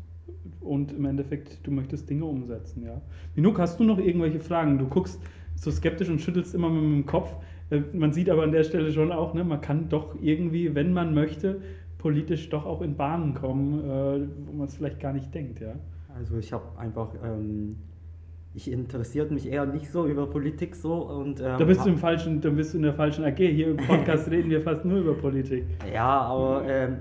und 0.59 0.91
im 0.91 1.05
Endeffekt, 1.05 1.65
du 1.65 1.71
möchtest 1.71 2.09
Dinge 2.09 2.25
umsetzen, 2.25 2.83
ja. 2.83 2.99
Minuk, 3.35 3.59
hast 3.59 3.79
du 3.79 3.83
noch 3.83 3.99
irgendwelche 3.99 4.39
Fragen? 4.39 4.79
Du 4.79 4.87
guckst 4.87 5.21
so 5.55 5.69
skeptisch 5.69 6.09
und 6.09 6.19
schüttelst 6.19 6.55
immer 6.55 6.69
mit 6.69 6.83
dem 6.83 7.05
Kopf. 7.05 7.35
Äh, 7.69 7.81
Man 7.93 8.11
sieht 8.11 8.29
aber 8.29 8.41
an 8.41 8.51
der 8.51 8.63
Stelle 8.63 8.91
schon 8.91 9.11
auch, 9.11 9.35
ne, 9.35 9.43
man 9.43 9.61
kann 9.61 9.89
doch 9.89 10.15
irgendwie, 10.19 10.73
wenn 10.73 10.93
man 10.93 11.13
möchte, 11.13 11.61
politisch 12.03 12.49
doch 12.49 12.65
auch 12.65 12.81
in 12.81 12.95
Bahnen 12.97 13.33
kommen, 13.33 13.79
äh, 13.79 14.27
wo 14.45 14.51
man 14.51 14.67
es 14.67 14.75
vielleicht 14.75 14.99
gar 14.99 15.13
nicht 15.13 15.33
denkt, 15.33 15.61
ja. 15.61 15.73
Also 16.15 16.37
ich 16.37 16.51
habe 16.51 16.65
einfach, 16.77 17.07
ähm, 17.23 17.77
ich 18.53 18.69
interessiert 18.69 19.31
mich 19.31 19.49
eher 19.49 19.65
nicht 19.65 19.89
so 19.89 20.05
über 20.05 20.27
Politik 20.27 20.75
so 20.75 20.95
und 20.95 21.39
ähm, 21.39 21.55
Da 21.57 21.63
bist 21.63 21.85
du 21.85 21.89
im 21.89 21.97
falschen, 21.97 22.41
da 22.41 22.49
bist 22.49 22.73
du 22.73 22.77
in 22.77 22.83
der 22.83 22.93
falschen 22.93 23.23
AG. 23.23 23.37
Hier 23.37 23.69
im 23.69 23.77
Podcast 23.77 24.29
reden 24.31 24.49
wir 24.49 24.61
fast 24.61 24.83
nur 24.83 24.99
über 24.99 25.13
Politik. 25.13 25.63
Ja, 25.91 26.21
aber 26.21 26.63
ähm, 26.67 26.97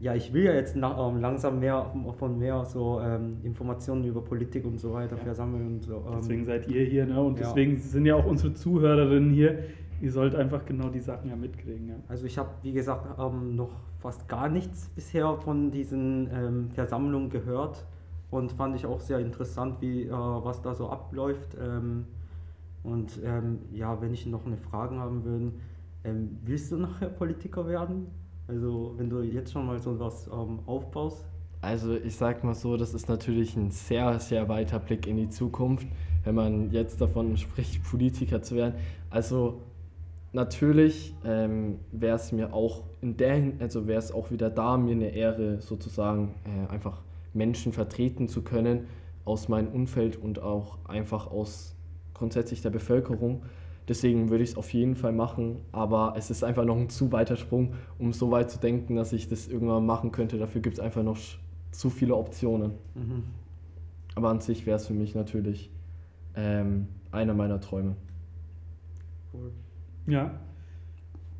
ja, 0.00 0.14
ich 0.14 0.32
will 0.32 0.44
ja 0.44 0.54
jetzt 0.54 0.76
na, 0.76 0.96
ähm, 1.08 1.20
langsam 1.20 1.58
mehr 1.58 1.92
von 2.16 2.38
mehr 2.38 2.64
so 2.64 3.00
ähm, 3.00 3.38
Informationen 3.42 4.04
über 4.04 4.22
Politik 4.22 4.64
und 4.64 4.78
so 4.78 4.92
weiter 4.92 5.16
Ja. 5.16 5.22
versammeln 5.24 5.66
und 5.66 5.82
so. 5.82 5.96
Ähm, 5.96 6.14
Deswegen 6.18 6.44
seid 6.44 6.68
ihr 6.68 6.84
hier, 6.84 7.04
ne? 7.04 7.20
Und 7.20 7.40
ja. 7.40 7.46
deswegen 7.46 7.78
sind 7.78 8.06
ja 8.06 8.14
auch 8.14 8.26
unsere 8.26 8.54
Zuhörerinnen 8.54 9.30
hier. 9.30 9.58
Ihr 10.00 10.12
sollt 10.12 10.34
einfach 10.34 10.64
genau 10.66 10.88
die 10.88 11.00
Sachen 11.00 11.30
ja 11.30 11.36
mitkriegen, 11.36 11.88
ja. 11.88 11.94
Also 12.08 12.26
ich 12.26 12.36
habe, 12.38 12.50
wie 12.62 12.72
gesagt, 12.72 13.18
ähm, 13.18 13.56
noch 13.56 13.70
fast 13.98 14.28
gar 14.28 14.48
nichts 14.48 14.88
bisher 14.94 15.36
von 15.38 15.70
diesen 15.70 16.28
ähm, 16.32 16.70
Versammlungen 16.70 17.30
gehört 17.30 17.84
und 18.30 18.52
fand 18.52 18.76
ich 18.76 18.84
auch 18.86 19.00
sehr 19.00 19.18
interessant, 19.20 19.80
wie 19.80 20.04
äh, 20.04 20.10
was 20.10 20.60
da 20.62 20.74
so 20.74 20.90
abläuft. 20.90 21.56
Ähm, 21.60 22.04
und 22.82 23.18
ähm, 23.24 23.60
ja, 23.72 24.00
wenn 24.00 24.12
ich 24.12 24.26
noch 24.26 24.46
eine 24.46 24.56
Frage 24.56 24.96
haben 24.96 25.24
würde, 25.24 25.52
ähm, 26.04 26.38
willst 26.44 26.70
du 26.70 26.76
nachher 26.76 27.08
Politiker 27.08 27.66
werden? 27.66 28.06
Also 28.48 28.94
wenn 28.96 29.10
du 29.10 29.22
jetzt 29.22 29.52
schon 29.52 29.66
mal 29.66 29.78
so 29.80 29.98
was 29.98 30.28
ähm, 30.28 30.60
aufbaust? 30.66 31.24
Also 31.62 31.94
ich 31.96 32.16
sag 32.16 32.44
mal 32.44 32.54
so, 32.54 32.76
das 32.76 32.94
ist 32.94 33.08
natürlich 33.08 33.56
ein 33.56 33.70
sehr, 33.70 34.20
sehr 34.20 34.48
weiter 34.48 34.78
Blick 34.78 35.06
in 35.06 35.16
die 35.16 35.30
Zukunft, 35.30 35.88
wenn 36.22 36.34
man 36.34 36.70
jetzt 36.70 37.00
davon 37.00 37.36
spricht, 37.36 37.82
Politiker 37.82 38.40
zu 38.42 38.54
werden. 38.54 38.74
Also 39.10 39.62
natürlich 40.36 41.14
ähm, 41.24 41.80
wäre 41.90 42.16
es 42.16 42.30
mir 42.30 42.52
auch 42.52 42.84
in 43.00 43.16
der, 43.16 43.52
also 43.58 43.88
wäre 43.88 43.98
es 43.98 44.12
auch 44.12 44.30
wieder 44.30 44.50
da, 44.50 44.76
mir 44.76 44.92
eine 44.92 45.08
Ehre 45.08 45.60
sozusagen 45.60 46.34
äh, 46.44 46.70
einfach 46.70 47.02
Menschen 47.32 47.72
vertreten 47.72 48.28
zu 48.28 48.42
können 48.42 48.86
aus 49.24 49.48
meinem 49.48 49.68
Umfeld 49.68 50.16
und 50.16 50.40
auch 50.40 50.78
einfach 50.84 51.30
aus 51.30 51.74
grundsätzlich 52.14 52.62
der 52.62 52.70
Bevölkerung. 52.70 53.42
Deswegen 53.88 54.28
würde 54.28 54.44
ich 54.44 54.50
es 54.50 54.56
auf 54.56 54.72
jeden 54.74 54.94
Fall 54.96 55.12
machen, 55.12 55.60
aber 55.72 56.14
es 56.16 56.30
ist 56.30 56.44
einfach 56.44 56.64
noch 56.64 56.76
ein 56.76 56.90
zu 56.90 57.12
weiter 57.12 57.36
Sprung, 57.36 57.74
um 57.98 58.12
so 58.12 58.30
weit 58.30 58.50
zu 58.50 58.58
denken, 58.58 58.96
dass 58.96 59.12
ich 59.12 59.28
das 59.28 59.48
irgendwann 59.48 59.86
machen 59.86 60.12
könnte. 60.12 60.38
Dafür 60.38 60.60
gibt 60.60 60.74
es 60.74 60.80
einfach 60.80 61.02
noch 61.02 61.18
zu 61.70 61.88
viele 61.88 62.14
Optionen. 62.14 62.72
Mhm. 62.94 63.24
Aber 64.14 64.28
an 64.28 64.40
sich 64.40 64.66
wäre 64.66 64.76
es 64.76 64.86
für 64.86 64.94
mich 64.94 65.14
natürlich 65.14 65.70
ähm, 66.34 66.88
einer 67.10 67.34
meiner 67.34 67.60
Träume. 67.60 67.96
Cool. 69.32 69.52
Ja. 70.06 70.40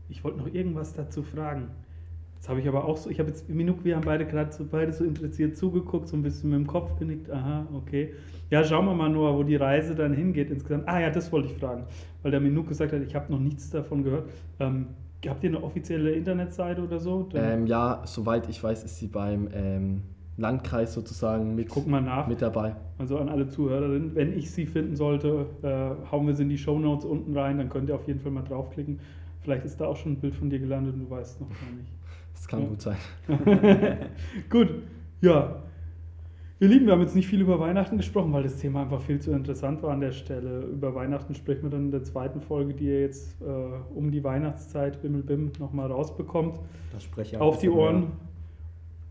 Ich 0.09 0.23
wollte 0.23 0.39
noch 0.39 0.53
irgendwas 0.53 0.95
dazu 0.95 1.23
fragen. 1.23 1.69
Jetzt 2.37 2.49
habe 2.49 2.61
ich 2.61 2.69
aber 2.69 2.85
auch 2.85 2.97
so, 2.97 3.11
ich 3.11 3.19
habe 3.19 3.31
jetzt, 3.31 3.49
Minuk, 3.49 3.85
wir 3.85 3.97
haben 3.97 4.05
beide 4.05 4.25
gerade 4.25 4.53
so, 4.53 4.65
beide 4.65 4.93
so 4.93 5.05
interessiert 5.05 5.57
zugeguckt, 5.57 6.07
so 6.09 6.17
ein 6.17 6.23
bisschen 6.23 6.51
mit 6.51 6.59
dem 6.61 6.67
Kopf 6.67 6.97
genickt. 6.99 7.31
Aha, 7.31 7.67
okay. 7.75 8.15
Ja, 8.51 8.63
schauen 8.63 8.85
wir 8.85 8.95
mal 8.95 9.09
nur, 9.09 9.37
wo 9.37 9.43
die 9.43 9.57
Reise 9.57 9.95
dann 9.95 10.13
hingeht 10.13 10.51
insgesamt. 10.51 10.87
Ah 10.87 11.01
ja, 11.01 11.11
das 11.11 11.33
wollte 11.33 11.49
ich 11.49 11.59
fragen, 11.59 11.85
weil 12.23 12.31
der 12.31 12.41
Minuk 12.41 12.69
gesagt 12.69 12.93
hat, 12.93 13.03
ich 13.03 13.15
habe 13.15 13.33
noch 13.33 13.41
nichts 13.41 13.71
davon 13.71 14.05
gehört. 14.05 14.31
Ähm, 14.61 14.89
habt 15.27 15.43
ihr 15.43 15.51
eine 15.51 15.63
offizielle 15.63 16.13
Internetseite 16.13 16.83
oder 16.83 17.01
so? 17.01 17.29
Ähm, 17.35 17.67
ja, 17.67 18.03
soweit 18.05 18.49
ich 18.49 18.63
weiß, 18.63 18.85
ist 18.85 18.99
sie 18.99 19.09
beim 19.09 19.49
ähm, 19.53 20.03
Landkreis 20.39 20.93
sozusagen 20.95 21.55
mit, 21.55 21.69
Guck 21.71 21.87
mal 21.87 22.01
nach. 22.03 22.27
mit 22.29 22.43
dabei. 22.43 22.77
Also 22.99 23.19
an 23.19 23.29
alle 23.29 23.49
Zuhörerinnen, 23.49 24.15
wenn 24.15 24.37
ich 24.37 24.51
sie 24.51 24.67
finden 24.67 24.95
sollte, 24.97 25.47
äh, 25.63 26.11
hauen 26.11 26.27
wir 26.27 26.35
sie 26.35 26.43
in 26.43 26.49
die 26.51 26.59
Shownotes 26.59 27.05
unten 27.07 27.37
rein, 27.37 27.59
dann 27.59 27.69
könnt 27.69 27.89
ihr 27.89 27.95
auf 27.95 28.07
jeden 28.07 28.21
Fall 28.21 28.33
mal 28.33 28.43
draufklicken. 28.43 28.99
Vielleicht 29.43 29.65
ist 29.65 29.81
da 29.81 29.87
auch 29.87 29.97
schon 29.97 30.13
ein 30.13 30.17
Bild 30.21 30.35
von 30.35 30.51
dir 30.51 30.59
gelandet 30.59 30.95
und 30.95 31.01
du 31.05 31.11
weißt 31.11 31.41
noch 31.41 31.49
gar 31.49 31.57
nicht. 31.79 31.91
Das 32.35 32.49
kann 32.49 32.63
Ja. 32.63 32.67
gut 32.69 32.83
sein. 32.83 32.97
Gut, 34.51 34.69
ja. 35.23 35.57
Ihr 36.59 36.69
Lieben, 36.69 36.87
wir 36.87 36.93
haben 36.95 37.03
jetzt 37.03 37.15
nicht 37.15 37.29
viel 37.29 37.41
über 37.43 37.61
Weihnachten 37.61 37.99
gesprochen, 37.99 38.33
weil 38.33 38.43
das 38.43 38.57
Thema 38.57 38.83
einfach 38.83 39.01
viel 39.03 39.19
zu 39.21 39.31
interessant 39.33 39.83
war 39.83 39.93
an 39.93 40.01
der 40.01 40.13
Stelle. 40.13 40.61
Über 40.61 40.95
Weihnachten 40.95 41.35
sprechen 41.35 41.65
wir 41.65 41.71
dann 41.71 41.87
in 41.87 41.91
der 41.91 42.03
zweiten 42.03 42.41
Folge, 42.41 42.73
die 42.73 42.87
ihr 42.87 43.01
jetzt 43.03 43.37
äh, 43.43 43.45
um 43.95 44.11
die 44.11 44.25
Weihnachtszeit, 44.25 45.03
Bimmelbim, 45.03 45.53
nochmal 45.59 45.91
rausbekommt. 45.93 46.59
Da 46.93 47.01
spreche 47.01 47.33
ich 47.33 47.37
ein 47.37 47.43
Auf 47.43 47.59
die 47.59 47.69
Ohren. 47.69 48.01
Mehr, 48.01 48.09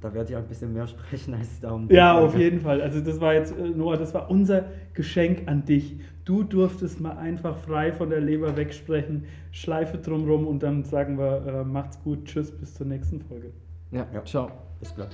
da 0.06 0.14
werde 0.14 0.30
ich 0.32 0.38
ein 0.38 0.48
bisschen 0.48 0.72
mehr 0.72 0.86
sprechen 0.96 1.34
als 1.34 1.60
da 1.60 1.72
um 1.72 1.90
Ja, 1.90 2.18
auf 2.20 2.38
jeden 2.38 2.60
Fall. 2.62 2.80
Also 2.82 3.02
das 3.02 3.20
war 3.20 3.34
jetzt, 3.34 3.58
äh, 3.58 3.70
Noah, 3.70 3.98
das 3.98 4.14
war 4.14 4.30
unser 4.30 4.66
Geschenk 4.94 5.48
an 5.48 5.66
dich. 5.66 5.98
Du 6.26 6.44
durftest 6.44 7.02
mal 7.02 7.18
einfach 7.18 7.58
frei 7.58 7.92
von 7.92 8.10
der 8.12 8.22
Leber 8.22 8.56
wegsprechen, 8.56 9.26
Schleife 9.52 9.98
drumrum 9.98 10.46
und 10.48 10.62
dann 10.62 10.84
sagen 10.84 11.18
wir, 11.18 11.46
äh, 11.48 11.64
macht's 11.64 12.02
gut, 12.04 12.26
tschüss, 12.26 12.52
bis 12.52 12.76
zur 12.76 12.86
nächsten 12.86 13.20
Folge. 13.22 13.52
Ja, 13.92 14.06
Ja. 14.14 14.24
ciao. 14.24 14.52
Bis 14.80 14.94
gleich. 14.94 15.10